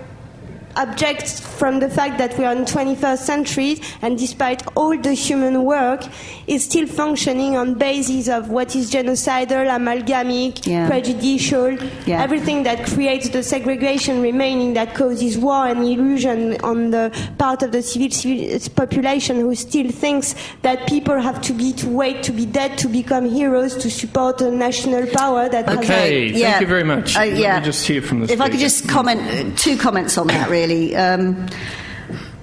[0.77, 5.65] object from the fact that we are in 21st century and despite all the human
[5.65, 6.05] work
[6.47, 10.89] is still functioning on basis of what is genocidal amalgamic yeah.
[10.89, 11.73] prejudicial
[12.07, 12.23] yeah.
[12.23, 17.73] everything that creates the segregation remaining that causes war and illusion on the part of
[17.73, 22.33] the civil, civil population who still thinks that people have to be to wait to
[22.33, 26.61] be dead to become heroes to support a national power that okay has thank yeah.
[26.61, 27.55] you very much uh, yeah.
[27.55, 28.43] Let me just hear from the if speaker.
[28.43, 30.97] I could just comment uh, two comments on that really really.
[30.97, 31.49] Um,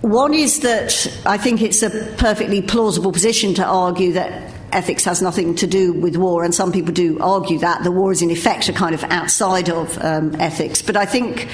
[0.01, 5.21] one is that I think it's a perfectly plausible position to argue that ethics has
[5.21, 8.29] nothing to do with war, and some people do argue that the war is in
[8.29, 10.81] effect a kind of outside of um, ethics.
[10.81, 11.47] But I think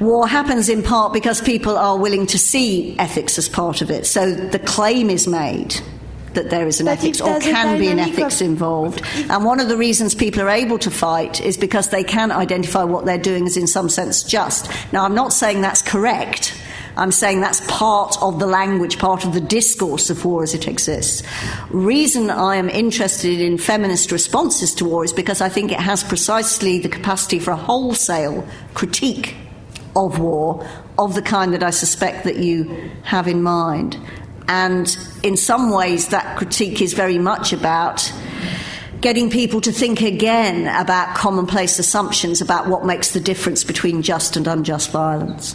[0.00, 4.06] war happens in part because people are willing to see ethics as part of it.
[4.06, 5.80] So the claim is made
[6.34, 9.02] that there is an But ethics or can be an ethics of- involved.
[9.30, 12.84] And one of the reasons people are able to fight is because they can identify
[12.84, 14.70] what they're doing as in some sense just.
[14.92, 16.54] Now, I'm not saying that's correct.
[16.96, 20.68] I'm saying that's part of the language, part of the discourse of war as it
[20.68, 21.24] exists.
[21.70, 26.04] Reason I am interested in feminist responses to war is because I think it has
[26.04, 29.34] precisely the capacity for a wholesale critique
[29.96, 30.64] of war
[30.96, 33.96] of the kind that I suspect that you have in mind.
[34.48, 38.12] And in some ways, that critique is very much about
[39.00, 44.36] getting people to think again about commonplace assumptions about what makes the difference between just
[44.36, 45.54] and unjust violence.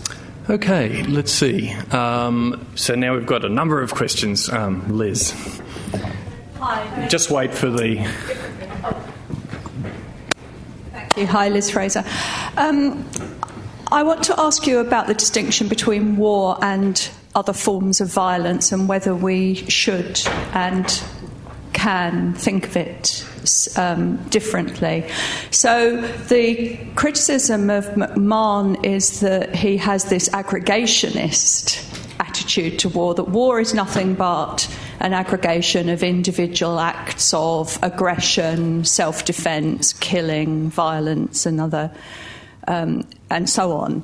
[0.49, 1.71] Okay, let's see.
[1.91, 4.49] Um, so now we've got a number of questions.
[4.49, 5.31] Um, Liz.
[6.59, 7.07] Hi.
[7.07, 8.03] Just wait for the.
[10.91, 11.25] Thank you.
[11.27, 12.03] Hi, Liz Frazer.
[12.57, 13.07] Um,
[13.91, 18.71] I want to ask you about the distinction between war and other forms of violence
[18.71, 20.19] and whether we should
[20.53, 21.03] and
[21.73, 23.25] can think of it
[23.77, 25.09] um, differently.
[25.51, 31.85] So, the criticism of McMahan is that he has this aggregationist
[32.19, 34.67] attitude to war, that war is nothing but
[34.99, 41.91] an aggregation of individual acts of aggression, self defense, killing, violence, and other,
[42.67, 44.03] um, and so on.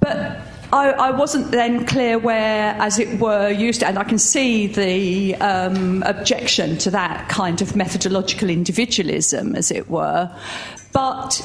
[0.00, 0.38] But
[0.76, 4.66] I, I, wasn't then clear where, as it were, used, to, and I can see
[4.66, 10.30] the um, objection to that kind of methodological individualism, as it were.
[10.92, 11.36] But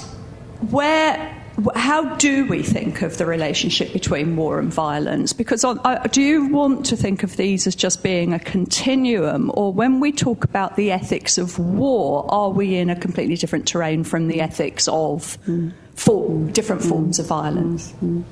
[0.69, 1.37] where
[1.75, 5.33] how do we think of the relationship between war and violence?
[5.33, 9.51] Because on, uh, do you want to think of these as just being a continuum,
[9.53, 13.67] or when we talk about the ethics of war, are we in a completely different
[13.67, 15.71] terrain from the ethics of mm.
[15.93, 16.89] for, different mm.
[16.89, 17.93] forms of violence?
[18.03, 18.23] Mm.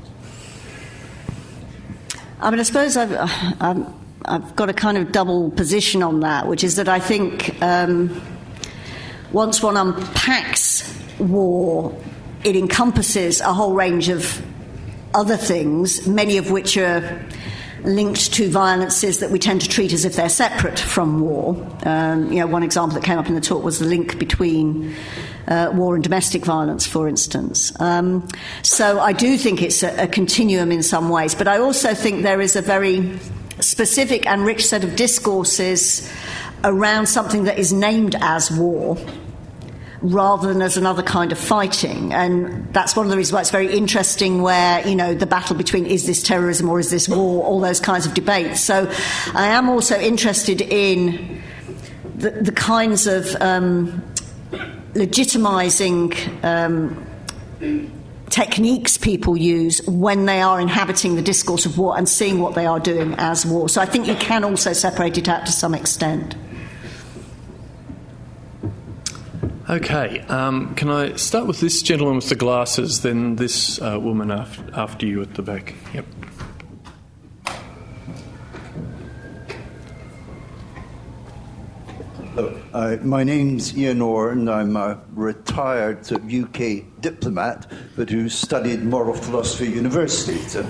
[2.42, 3.14] I mean, I suppose I've,
[3.62, 3.86] I've,
[4.24, 8.22] I've, got a kind of double position on that, which is that I think um,
[9.34, 11.94] once one unpacks war
[12.46, 14.42] it encompasses a whole range of
[15.14, 17.22] other things, many of which are
[17.84, 21.56] linked to violences that we tend to treat as if they're separate from war.
[21.84, 24.96] Um, you know, one example that came up in the talk was the link between
[25.48, 27.72] uh, war and domestic violence, for instance.
[27.80, 28.28] Um,
[28.64, 32.24] so I do think it's a, a continuum in some ways, but I also think
[32.24, 33.18] there is a very
[33.60, 36.10] specific and rich set of discourses
[36.64, 38.98] around something that is named as war
[40.02, 42.14] rather than as another kind of fighting.
[42.14, 45.56] And that's one of the reasons why it's very interesting where, you know, the battle
[45.56, 48.62] between is this terrorism or is this war, all those kinds of debates.
[48.62, 48.90] So
[49.34, 51.42] I am also interested in
[52.16, 54.02] the, the kinds of um,
[54.94, 56.44] legitimizing.
[56.44, 57.06] Um,
[58.30, 62.66] techniques people use when they are inhabiting the discourse of war and seeing what they
[62.68, 63.68] are doing as war.
[63.68, 66.36] So I think you can also separate it out to some extent.
[69.70, 74.32] Okay, um, can I start with this gentleman with the glasses, then this uh, woman
[74.32, 75.76] after, after you at the back?
[75.94, 76.06] Yep.
[82.34, 88.84] Hello, uh, my name's Ian Orr, and I'm a retired UK diplomat, but who studied
[88.84, 90.40] moral philosophy at university.
[90.48, 90.66] So,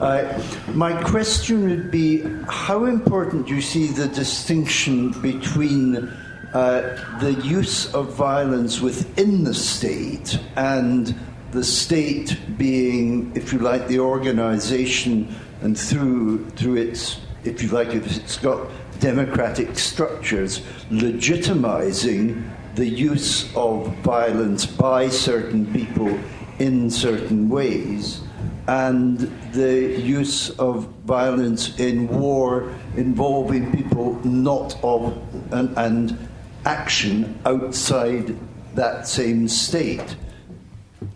[0.00, 6.10] uh, my question would be how important do you see the distinction between
[6.52, 11.14] uh, the use of violence within the state and
[11.52, 17.88] the state being, if you like, the organization and through, through its, if you like,
[17.88, 18.68] if it's got
[18.98, 20.60] democratic structures,
[20.90, 26.18] legitimizing the use of violence by certain people
[26.58, 28.22] in certain ways,
[28.68, 29.18] and
[29.52, 35.16] the use of violence in war involving people not of
[35.52, 36.29] and, and
[36.64, 38.36] action outside
[38.74, 40.16] that same state.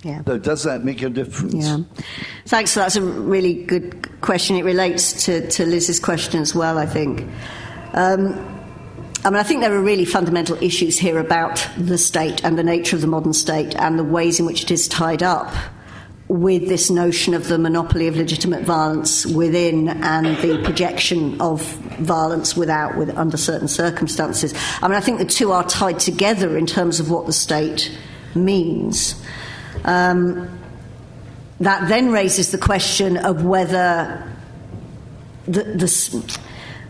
[0.02, 0.22] Yeah.
[0.24, 1.66] So does that make a difference?
[1.66, 1.78] Yeah.
[2.46, 2.72] Thanks.
[2.72, 4.56] So that's a really good question.
[4.56, 7.26] It relates to, to Liz's question as well, I think.
[7.92, 8.32] Um,
[9.24, 12.62] I mean, I think there are really fundamental issues here about the state and the
[12.62, 15.54] nature of the modern state and the ways in which it is tied up
[16.34, 21.62] with this notion of the monopoly of legitimate violence within and the projection of
[22.00, 24.52] violence without with under certain circumstances.
[24.82, 27.96] I mean, I think the two are tied together in terms of what the state
[28.34, 29.14] means.
[29.84, 30.58] Um,
[31.60, 34.28] that then raises the question of whether
[35.46, 35.86] the, the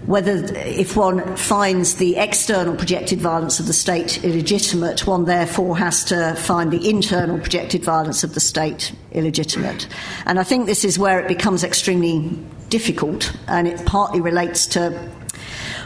[0.07, 6.05] whether if one finds the external projected violence of the state illegitimate, one therefore has
[6.05, 9.89] to find the internal projected violence of the state illegitimate.
[10.27, 14.91] And I think this is where it becomes extremely difficult, and it partly relates to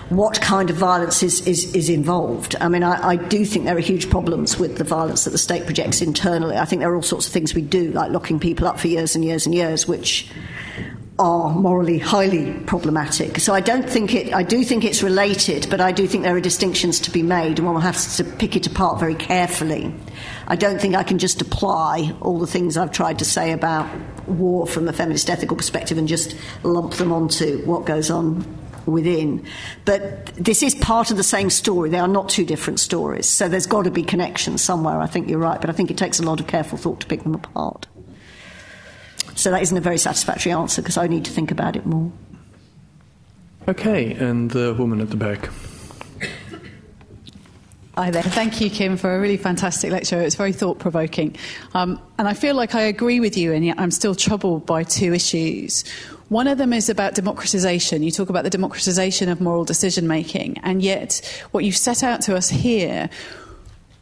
[0.08, 2.56] what kind of violence is, is, is involved.
[2.60, 5.38] I mean, I, I, do think there are huge problems with the violence that the
[5.38, 6.56] state projects internally.
[6.56, 8.88] I think there are all sorts of things we do, like locking people up for
[8.88, 10.30] years and years and years, which
[11.18, 13.38] are morally highly problematic.
[13.40, 16.36] So I don't think it, I do think it's related, but I do think there
[16.36, 19.92] are distinctions to be made, and one will have to pick it apart very carefully.
[20.46, 23.88] I don't think I can just apply all the things I've tried to say about
[24.28, 28.46] war from a feminist ethical perspective and just lump them onto what goes on
[28.86, 29.44] within.
[29.84, 31.90] But this is part of the same story.
[31.90, 33.26] They are not two different stories.
[33.26, 35.00] So there's got to be connections somewhere.
[35.00, 37.06] I think you're right, but I think it takes a lot of careful thought to
[37.06, 37.86] pick them apart.
[39.38, 42.10] So that isn't a very satisfactory answer because I need to think about it more.
[43.68, 45.48] Okay, and the woman at the back.
[47.96, 48.24] Hi there.
[48.24, 50.20] Thank you, Kim, for a really fantastic lecture.
[50.20, 51.36] It's very thought provoking.
[51.72, 54.82] Um, and I feel like I agree with you, and yet I'm still troubled by
[54.82, 55.84] two issues.
[56.30, 58.02] One of them is about democratization.
[58.02, 62.22] You talk about the democratization of moral decision making, and yet what you've set out
[62.22, 63.08] to us here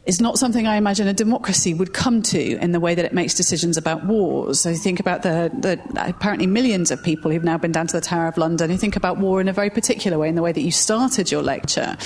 [0.07, 3.13] is not something I imagine a democracy would come to in the way that it
[3.13, 4.61] makes decisions about wars.
[4.61, 7.97] So you think about the, the, apparently millions of people who've now been down to
[7.97, 10.41] the Tower of London who think about war in a very particular way, in the
[10.41, 11.97] way that you started your lecture.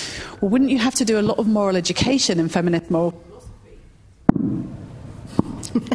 [0.41, 3.23] Well, wouldn't you have to do a lot of moral education in feminist moral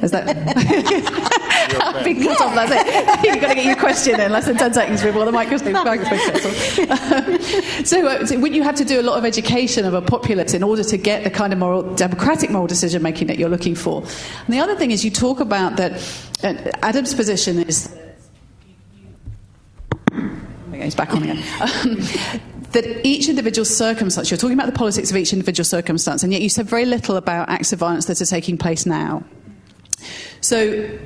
[0.03, 0.27] is that
[2.05, 2.55] big cut off?
[2.55, 3.25] That's it.
[3.25, 5.75] You've got to get your question in less than ten seconds before the microphone,
[7.85, 10.55] so, uh, so, would you have to do a lot of education of a populace
[10.55, 13.75] in order to get the kind of moral, democratic moral decision making that you're looking
[13.75, 14.03] for?
[14.03, 15.93] And the other thing is, you talk about that.
[16.43, 17.95] Uh, Addams' position is.
[20.73, 21.43] He's back on again.
[21.61, 21.99] Um,
[22.73, 26.43] that each individual circumstance, you're talking about the politics of each individual circumstance, and yet
[26.43, 29.25] you said very little about acts of violence that are taking place now.
[30.41, 30.99] So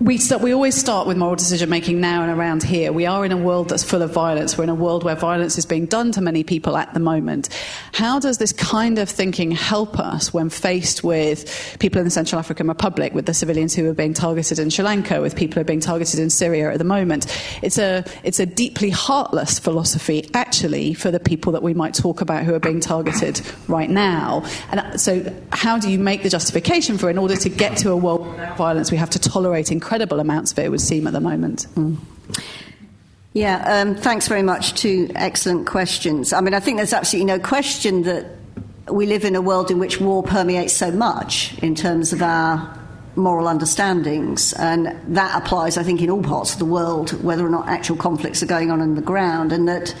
[0.00, 2.92] we, we always start with moral decision making now and around here.
[2.92, 4.56] We are in a world that's full of violence.
[4.56, 7.48] We're in a world where violence is being done to many people at the moment.
[7.92, 12.38] How does this kind of thinking help us when faced with people in the Central
[12.38, 15.60] African Republic, with the civilians who are being targeted in Sri Lanka, with people who
[15.62, 17.26] are being targeted in Syria at the moment?
[17.62, 22.20] It's a, it's a deeply heartless philosophy, actually, for the people that we might talk
[22.20, 24.44] about who are being targeted right now.
[24.70, 27.90] And uh, so, how do you make the justification for, in order to get to
[27.90, 31.12] a world without violence, we have to tolerate incredible amounts of it, would seem, at
[31.12, 31.66] the moment.
[31.74, 31.96] Mm.
[33.32, 34.74] Yeah, um, thanks very much.
[34.74, 36.32] Two excellent questions.
[36.32, 38.26] I mean, I think there's absolutely no question that
[38.90, 42.78] we live in a world in which war permeates so much in terms of our
[43.16, 44.86] moral understandings, and
[45.16, 48.42] that applies, I think, in all parts of the world, whether or not actual conflicts
[48.42, 49.94] are going on on the ground, and that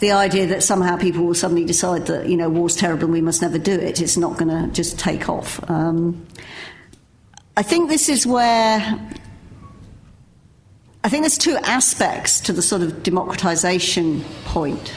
[0.00, 3.22] the idea that somehow people will suddenly decide that you know war's terrible and we
[3.22, 5.58] must never do it, it's not going to just take off.
[5.70, 6.26] Um,
[7.58, 8.78] I think this is where
[11.02, 14.94] I think there's two aspects to the sort of democratization point.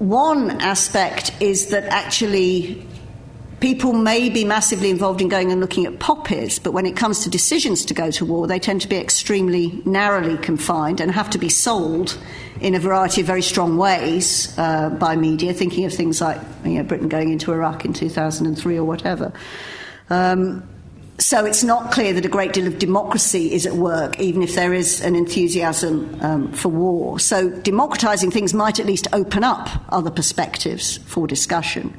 [0.00, 2.86] One aspect is that actually
[3.60, 7.20] people may be massively involved in going and looking at poppies, but when it comes
[7.20, 11.30] to decisions to go to war, they tend to be extremely narrowly confined and have
[11.30, 12.18] to be sold
[12.60, 16.72] in a variety of very strong ways uh, by media, thinking of things like you
[16.72, 19.32] know, Britain going into Iraq in 2003 or whatever.
[20.10, 20.68] Um,
[21.18, 24.56] so it's not clear that a great deal of democracy is at work, even if
[24.56, 27.20] there is an enthusiasm um, for war.
[27.20, 31.96] So democratising things might at least open up other perspectives for discussion.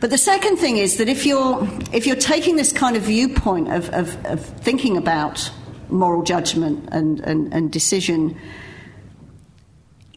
[0.00, 3.72] But the second thing is that if you're if you're taking this kind of viewpoint
[3.72, 5.50] of, of, of thinking about
[5.88, 8.38] moral judgment and, and, and decision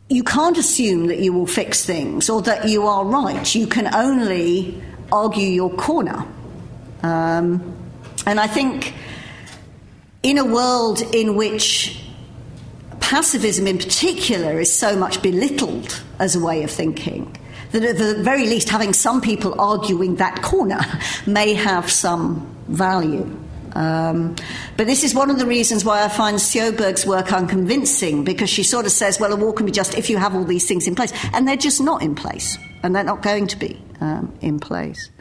[0.10, 3.54] you can't assume that you will fix things or that you are right.
[3.54, 4.82] You can only
[5.12, 6.26] argue your corner.
[7.04, 7.77] Um,
[8.28, 8.94] and I think
[10.22, 12.04] in a world in which
[13.00, 17.34] pacifism in particular is so much belittled as a way of thinking,
[17.72, 20.82] that at the very least having some people arguing that corner
[21.26, 23.24] may have some value.
[23.76, 24.36] Um,
[24.76, 28.64] but this is one of the reasons why I find Sjoberg's work unconvincing, because she
[28.64, 30.86] sort of says, well, a war can be just if you have all these things
[30.86, 31.14] in place.
[31.34, 35.12] And they're just not in place, and they're not going to be um, in place.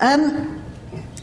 [0.00, 0.64] Um,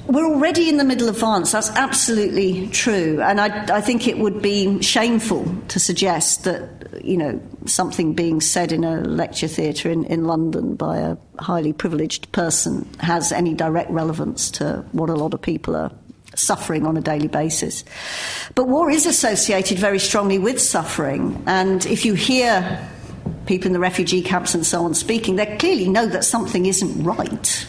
[0.07, 1.51] we're already in the middle of violence.
[1.51, 3.21] That's absolutely true.
[3.21, 8.41] And I, I, think it would be shameful to suggest that, you know, something being
[8.41, 13.53] said in a lecture theatre in, in London by a highly privileged person has any
[13.53, 15.91] direct relevance to what a lot of people are,
[16.35, 17.83] suffering on a daily basis.
[18.53, 22.89] But war is associated very strongly with suffering, and if you hear
[23.45, 27.03] people in the refugee camps and so on speaking, they clearly know that something isn't
[27.03, 27.67] right.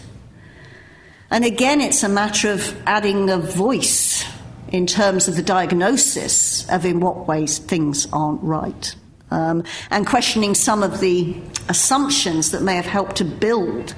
[1.31, 4.25] And again, it's a matter of adding a voice
[4.69, 8.95] in terms of the diagnosis of in what ways things aren't right.
[9.31, 11.37] Um, and questioning some of the
[11.69, 13.95] assumptions that may have helped to build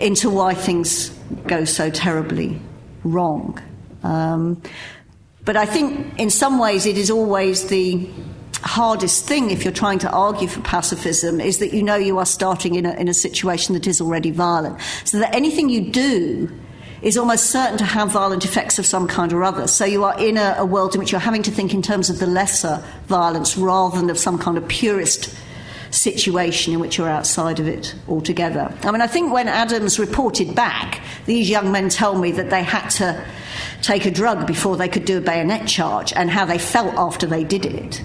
[0.00, 1.08] into why things
[1.46, 2.60] go so terribly
[3.04, 3.60] wrong.
[4.02, 4.60] Um,
[5.44, 8.08] but I think in some ways it is always the
[8.62, 12.26] hardest thing if you're trying to argue for pacifism is that you know you are
[12.26, 14.78] starting in a, in a situation that is already violent.
[15.04, 16.50] So that anything you do
[17.02, 19.66] is almost certain to have violent effects of some kind or other.
[19.66, 22.10] So you are in a, a world in which you're having to think in terms
[22.10, 25.34] of the lesser violence rather than of some kind of purist
[25.90, 28.72] situation in which you're outside of it altogether.
[28.82, 32.62] I mean, I think when Addams reported back, these young men tell me that they
[32.62, 33.24] had to
[33.82, 37.26] take a drug before they could do a bayonet charge and how they felt after
[37.26, 38.02] they did it,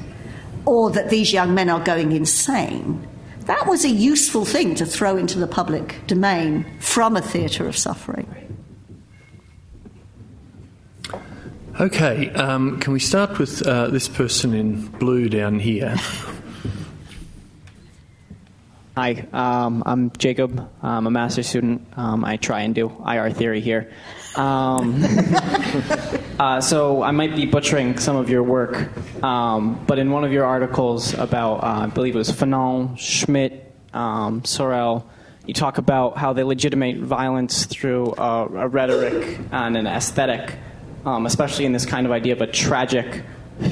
[0.65, 3.07] or that these young men are going insane.
[3.45, 7.75] That was a useful thing to throw into the public domain from a theatre of
[7.75, 8.40] suffering.
[11.81, 15.95] Okay, um, can we start with uh, this person in blue down here?
[18.95, 20.69] Hi, um, I'm Jacob.
[20.83, 21.81] I'm a master's student.
[21.97, 23.91] Um, I try and do IR theory here.
[24.35, 25.03] Um,
[26.39, 28.91] uh, so I might be butchering some of your work,
[29.23, 33.73] um, but in one of your articles about, uh, I believe it was Fanon, Schmitt,
[33.91, 35.09] um, Sorel,
[35.47, 40.59] you talk about how they legitimate violence through a, a rhetoric and an aesthetic
[41.05, 43.23] um, especially in this kind of idea of a tragic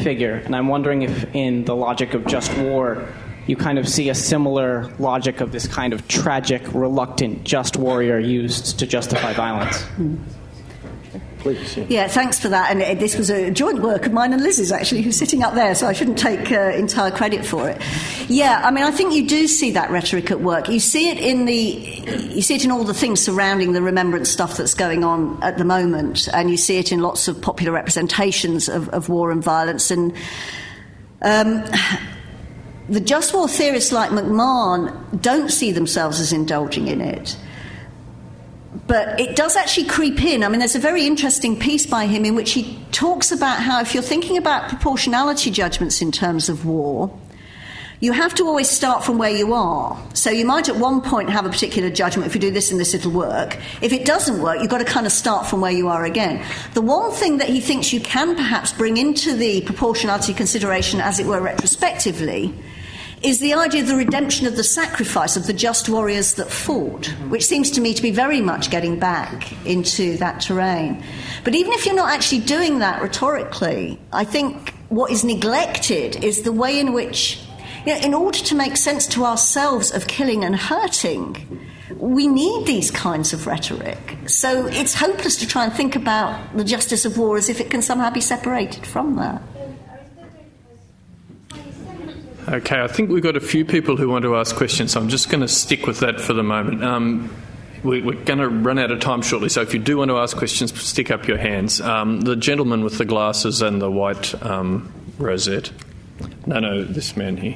[0.03, 0.35] figure.
[0.45, 3.07] And I'm wondering if, in the logic of just war,
[3.47, 8.19] you kind of see a similar logic of this kind of tragic, reluctant, just warrior
[8.19, 9.84] used to justify violence.
[9.97, 10.19] Mm.
[11.39, 11.77] Please.
[11.77, 11.85] Yeah.
[11.89, 12.07] yeah.
[12.07, 12.71] thanks for that.
[12.71, 15.53] And uh, this was a joint work of mine and Liz's, actually, who's sitting up
[15.53, 17.81] there, so I shouldn't take uh, entire credit for it.
[18.27, 20.67] Yeah, I mean, I think you do see that rhetoric at work.
[20.67, 24.29] You see it in the, you see it in all the things surrounding the remembrance
[24.29, 27.71] stuff that's going on at the moment, and you see it in lots of popular
[27.71, 29.91] representations of, of war and violence.
[29.91, 30.13] And
[31.21, 31.63] um,
[32.89, 37.37] the just war theorists like McMahan don't see themselves as indulging in it
[38.87, 40.43] but it does actually creep in.
[40.43, 43.81] I mean, there's a very interesting piece by him in which he talks about how
[43.81, 47.11] if you're thinking about proportionality judgments in terms of war,
[48.01, 50.01] you have to always start from where you are.
[50.13, 52.79] So you might at one point have a particular judgment if you do this and
[52.79, 53.57] this, it'll work.
[53.81, 56.45] If it doesn't work, you've got to kind of start from where you are again.
[56.75, 61.19] The one thing that he thinks you can perhaps bring into the proportionality consideration, as
[61.19, 62.53] it were, retrospectively,
[63.23, 67.07] is the idea of the redemption of the sacrifice of the just warriors that fought,
[67.29, 71.03] which seems to me to be very much getting back into that terrain.
[71.43, 76.43] But even if you're not actually doing that rhetorically, I think what is neglected is
[76.43, 77.39] the way in which,
[77.85, 81.67] you know, in order to make sense to ourselves of killing and hurting,
[81.97, 84.17] we need these kinds of rhetoric.
[84.27, 87.69] So it's hopeless to try and think about the justice of war as if it
[87.69, 89.41] can somehow be separated from that.
[92.47, 95.09] Okay, I think we've got a few people who want to ask questions, so I'm
[95.09, 96.83] just going to stick with that for the moment.
[96.83, 97.35] Um,
[97.83, 100.17] we, are going to run out of time shortly, so if you do want to
[100.17, 101.79] ask questions, stick up your hands.
[101.81, 105.71] Um, the gentleman with the glasses and the white um, rosette.
[106.45, 107.55] No, no, this man here.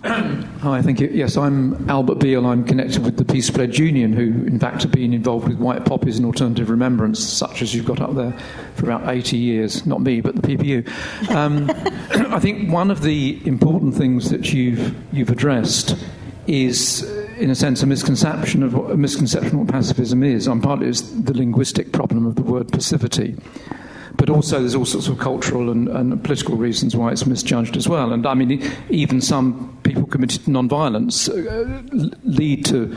[0.04, 1.08] Hi, thank you.
[1.12, 2.46] Yes, I'm Albert Beale.
[2.46, 5.84] I'm connected with the Peace Pledge Union, who, in fact, have been involved with White
[5.84, 8.32] Poppies and alternative remembrance, such as you've got up there,
[8.76, 9.84] for about 80 years.
[9.84, 11.30] Not me, but the PPU.
[11.30, 11.70] Um,
[12.32, 16.02] I think one of the important things that you've, you've addressed
[16.46, 17.02] is,
[17.36, 20.46] in a sense, a misconception of what, a misconception of what pacifism is.
[20.46, 23.36] And partly it's the linguistic problem of the word passivity
[24.20, 27.88] but also there's all sorts of cultural and, and, political reasons why it's misjudged as
[27.88, 28.12] well.
[28.12, 31.82] And I mean, even some people committed to non-violence uh,
[32.22, 32.94] lead to.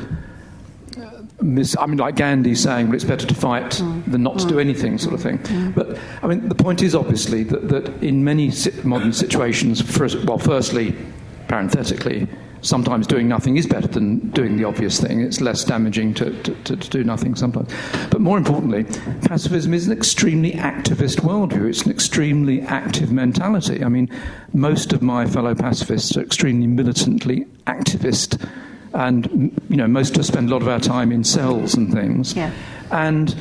[1.01, 4.03] Uh, mis- I mean, like Gandhi saying, "Well, it's better to fight mm.
[4.11, 4.59] than not to do mm.
[4.59, 5.37] anything," sort of thing.
[5.37, 5.73] Mm.
[5.73, 8.51] But I mean, the point is obviously that, that in many
[8.83, 10.93] modern situations, first, well, firstly,
[11.47, 12.27] parenthetically,
[12.63, 15.21] sometimes doing nothing is better than doing the obvious thing.
[15.21, 17.71] It's less damaging to, to, to, to, do nothing sometimes.
[18.09, 18.85] But more importantly,
[19.27, 21.69] pacifism is an extremely activist worldview.
[21.69, 23.83] It's an extremely active mentality.
[23.83, 24.09] I mean,
[24.53, 28.43] most of my fellow pacifists are extremely militantly activist.
[28.93, 31.91] And, you know, most of us spend a lot of our time in cells and
[31.91, 32.35] things.
[32.35, 32.51] Yeah.
[32.91, 33.35] And,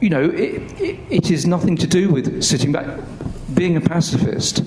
[0.00, 3.00] you know, it, it, it is nothing to do with sitting back.
[3.54, 4.62] Being a pacifist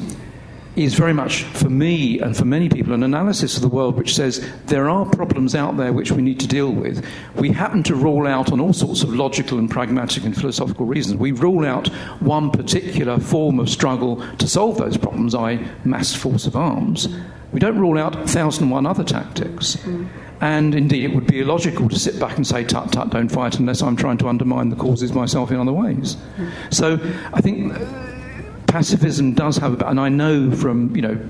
[0.76, 4.16] is very much, for me and for many people, an analysis of the world which
[4.16, 7.06] says there are problems out there which we need to deal with.
[7.36, 11.18] We happen to rule out, on all sorts of logical and pragmatic and philosophical reasons,
[11.18, 11.88] we rule out
[12.22, 17.08] one particular form of struggle to solve those problems, i.e., mass force of arms.
[17.52, 19.76] We don't rule out 1001 other tactics.
[19.78, 20.08] Mm.
[20.42, 23.60] And indeed, it would be illogical to sit back and say, tut tut, don't fight
[23.60, 26.16] unless I'm trying to undermine the causes myself in other ways.
[26.38, 26.74] Mm.
[26.74, 27.00] So
[27.34, 27.74] I think
[28.70, 31.30] pacifism does have, and I know from, you know,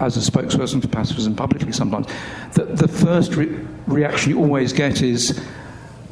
[0.00, 2.06] as a spokesperson for pacifism publicly sometimes,
[2.54, 5.40] that the first re- reaction you always get is,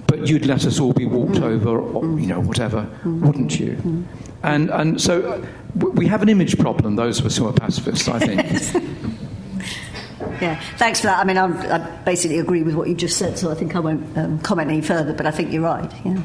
[0.06, 4.06] but you'd let us all be walked over, or, you know, whatever, wouldn't you?
[4.42, 8.08] And, and so uh, we have an image problem, those of us who are pacifists,
[8.08, 8.84] I think.
[10.40, 11.18] Yeah, thanks for that.
[11.18, 13.78] I mean, I'm, i basically agree with what you just said, so I think I
[13.78, 16.22] won't um, comment any further, but I think you're right, yeah.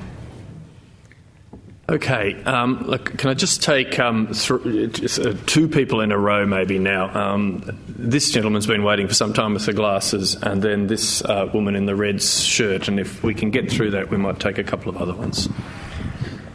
[1.92, 6.46] Okay, um, look, can I just take um, th- uh, two people in a row
[6.46, 7.14] maybe now?
[7.14, 11.50] Um, this gentleman's been waiting for some time with the glasses, and then this uh,
[11.54, 14.58] woman in the red shirt, and if we can get through that, we might take
[14.58, 15.50] a couple of other ones.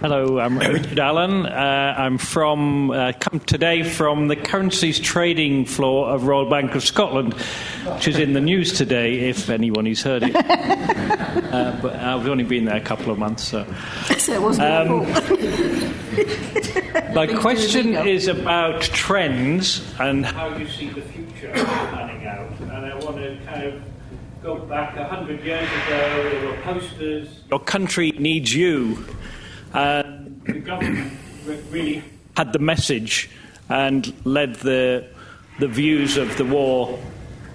[0.00, 1.46] Hello, I'm Richard Allen.
[1.46, 6.84] Uh, I'm from uh, come today from the currencies trading floor of Royal Bank of
[6.84, 9.30] Scotland, which is in the news today.
[9.30, 13.44] If anyone has heard it, uh, but I've only been there a couple of months,
[13.44, 13.64] so.
[14.18, 15.00] so it wasn't um,
[17.14, 22.94] My question is about trends and how you see the future panning out, and I
[22.96, 23.82] want to kind of
[24.42, 26.30] go back a hundred years ago.
[26.30, 27.40] There were posters.
[27.50, 29.06] Your country needs you
[29.76, 31.12] and the government
[31.70, 32.02] really
[32.36, 33.30] had the message
[33.68, 35.06] and led the,
[35.58, 36.98] the views of the war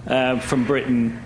[0.07, 1.21] uh, from Britain.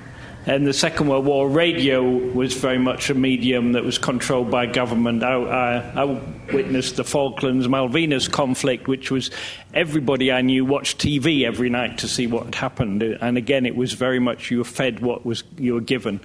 [0.45, 4.67] In the Second World War, radio was very much a medium that was controlled by
[4.67, 5.23] government.
[5.23, 6.21] I, I, I
[6.53, 9.31] witnessed the Falklands Malvinas conflict, which was
[9.73, 13.01] everybody I knew watched TV every night to see what had happened.
[13.01, 16.21] And again, it was very much you were fed what was you were given.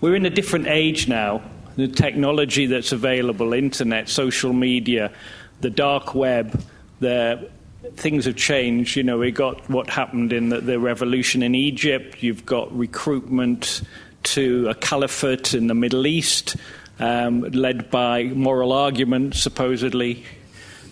[0.00, 1.42] We're in a different age now
[1.78, 5.12] the technology that's available, internet, social media,
[5.60, 6.60] the dark web,
[6.98, 7.48] the
[7.94, 8.96] things have changed.
[8.96, 12.20] You know, we got what happened in the, the revolution in Egypt.
[12.20, 13.82] You've got recruitment
[14.24, 16.56] to a caliphate in the Middle East,
[16.98, 20.24] um, led by moral argument, supposedly.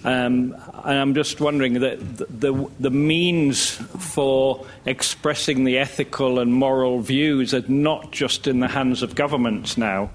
[0.05, 0.55] Um,
[0.85, 7.52] and I'm just wondering that the, the, means for expressing the ethical and moral views
[7.52, 10.10] are not just in the hands of governments now,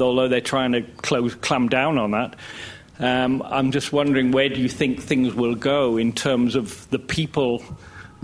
[0.00, 2.36] although they're trying to close, clamp down on that.
[2.98, 6.98] Um, I'm just wondering where do you think things will go in terms of the
[6.98, 7.62] people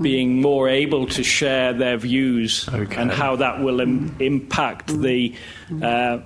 [0.00, 2.96] being more able to share their views okay.
[2.96, 5.34] and how that will Im- impact the.
[5.82, 6.20] Uh,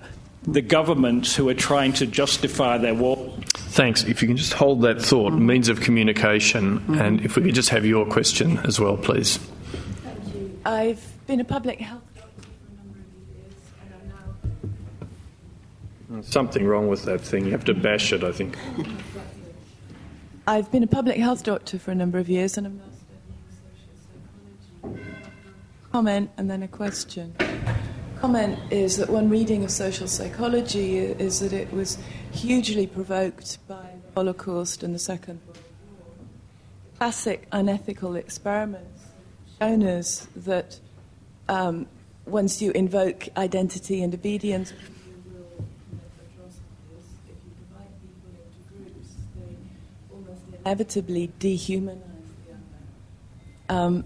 [0.46, 3.16] the governments who are trying to justify their war.
[3.54, 4.04] Thanks.
[4.04, 5.46] If you can just hold that thought, mm-hmm.
[5.46, 6.94] means of communication, mm-hmm.
[6.94, 9.38] and if we could just have your question as well, please.
[9.38, 10.58] Thank you.
[10.64, 13.94] I've been a public health doctor for a number of years, and
[16.10, 16.22] I'm now.
[16.22, 17.46] Something wrong with that thing.
[17.46, 18.56] You have to bash it, I think.
[20.46, 23.32] I've been a public health doctor for a number of years, and I'm now studying
[24.82, 25.10] social psychology.
[25.90, 27.34] Comment and then a question
[28.24, 31.98] comment is that one reading of social psychology is that it was
[32.32, 36.26] hugely provoked by the Holocaust and the Second World War.
[36.96, 39.02] Classic unethical experiments
[39.58, 40.80] shown us that
[41.50, 41.86] um,
[42.24, 45.44] once you invoke identity and obedience, if you
[47.68, 49.54] divide people into groups, they
[50.10, 51.98] almost inevitably dehumanize
[53.68, 53.80] the other.
[53.80, 54.04] Um,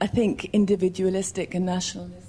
[0.00, 2.23] I think individualistic and nationalistic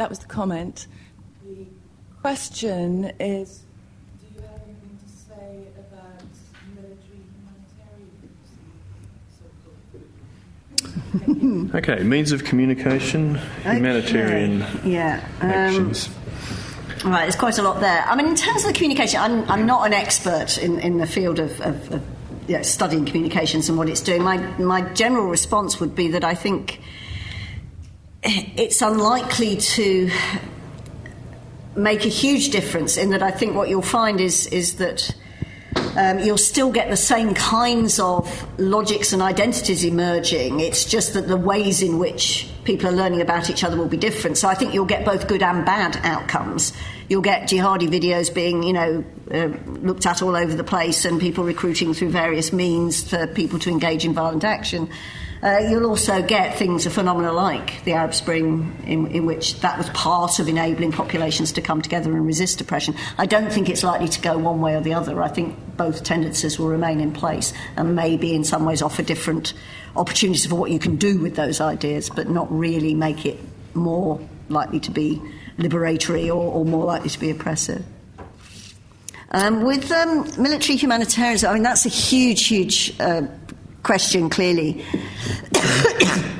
[0.00, 0.86] That was the comment.
[1.44, 1.66] The
[2.22, 3.64] question is
[4.18, 6.24] do you have anything to say about
[6.74, 7.20] military
[11.20, 11.70] humanitarian?
[11.74, 14.90] okay, means of communication, humanitarian okay.
[14.90, 15.28] yeah.
[15.42, 16.08] Um, actions.
[17.04, 18.02] All right, there's quite a lot there.
[18.06, 21.06] I mean, in terms of the communication, I'm, I'm not an expert in, in the
[21.06, 22.02] field of, of, of
[22.48, 24.22] you know, studying communications and what it's doing.
[24.22, 26.80] My, my general response would be that I think
[28.22, 30.10] it's unlikely to
[31.76, 35.14] make a huge difference in that I think what you'll find is, is that
[35.96, 40.60] um, you'll still get the same kinds of logics and identities emerging.
[40.60, 43.96] It's just that the ways in which people are learning about each other will be
[43.96, 44.36] different.
[44.36, 46.72] So I think you'll get both good and bad outcomes.
[47.08, 49.48] You'll get jihadi videos being, you know, uh,
[49.80, 53.70] looked at all over the place and people recruiting through various means for people to
[53.70, 54.88] engage in violent action.
[55.42, 59.78] Uh, you'll also get things, a phenomena like the Arab Spring, in, in, which that
[59.78, 62.94] was part of enabling populations to come together and resist oppression.
[63.16, 65.22] I don't think it's likely to go one way or the other.
[65.22, 69.54] I think both tendencies will remain in place and maybe in some ways offer different
[69.96, 73.38] opportunities for what you can do with those ideas, but not really make it
[73.74, 75.22] more likely to be
[75.58, 77.82] liberatory or, or more likely to be oppressive.
[79.32, 83.22] Um, with um, military humanitarianism, I mean, that's a huge, huge uh,
[83.82, 84.84] question, clearly.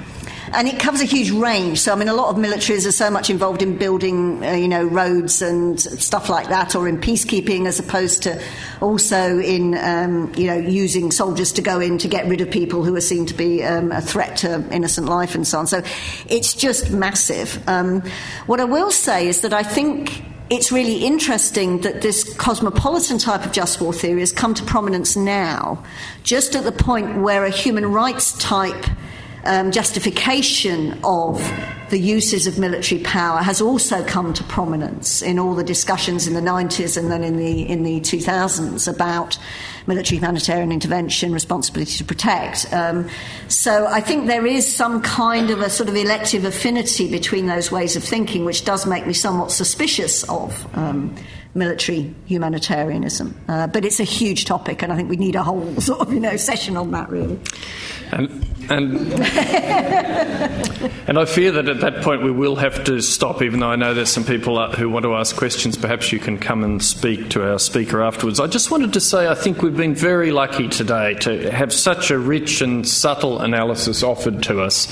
[0.53, 1.81] and it covers a huge range.
[1.81, 4.69] So, I mean, a lot of militaries are so much involved in building, uh, you
[4.69, 8.43] know, roads and stuff like that, or in peacekeeping, as opposed to
[8.81, 12.85] also in, um, you know, using soldiers to go in to get rid of people
[12.85, 15.67] who are seen to be um, a threat to innocent life and so on.
[15.67, 15.83] So,
[16.29, 17.63] it's just massive.
[17.69, 18.03] Um,
[18.47, 23.47] what I will say is that I think it's really interesting that this cosmopolitan type
[23.47, 25.83] of just war theory has come to prominence now,
[26.25, 28.85] just at the point where a human rights type
[29.45, 31.41] um, justification of
[31.91, 36.35] the uses of military power has also come to prominence in all the discussions in
[36.35, 39.37] the 90s and then in the in the 2000s about
[39.87, 42.73] military humanitarian intervention, responsibility to protect.
[42.73, 43.09] Um,
[43.49, 47.73] so I think there is some kind of a sort of elective affinity between those
[47.73, 50.67] ways of thinking, which does make me somewhat suspicious of.
[50.77, 51.15] Um,
[51.53, 55.75] military humanitarianism, uh, but it's a huge topic, and I think we need a whole
[55.81, 57.41] sort of you know session on that really.
[58.71, 59.13] And,
[61.09, 63.77] and I fear that at that point we will have to stop, even though I
[63.77, 65.77] know there's some people who want to ask questions.
[65.77, 68.39] Perhaps you can come and speak to our speaker afterwards.
[68.39, 72.11] I just wanted to say I think we've been very lucky today to have such
[72.11, 74.87] a rich and subtle analysis offered to us.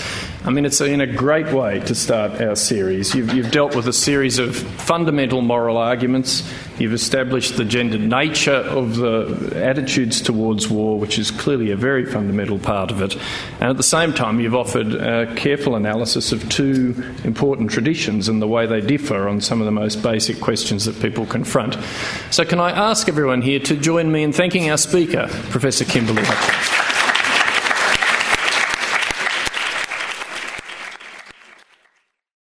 [0.49, 3.15] I mean, it's in a great way to start our series.
[3.15, 6.43] You've, you've dealt with a series of fundamental moral arguments.
[6.79, 12.07] You've established the gendered nature of the attitudes towards war, which is clearly a very
[12.07, 13.15] fundamental part of it.
[13.61, 16.95] And at the same time, you've offered a careful analysis of two
[17.25, 20.99] important traditions and the way they differ on some of the most basic questions that
[21.03, 21.77] people confront.
[22.31, 26.23] So, can I ask everyone here to join me in thanking our speaker, Professor Kimberly
[26.25, 26.78] Hutchings?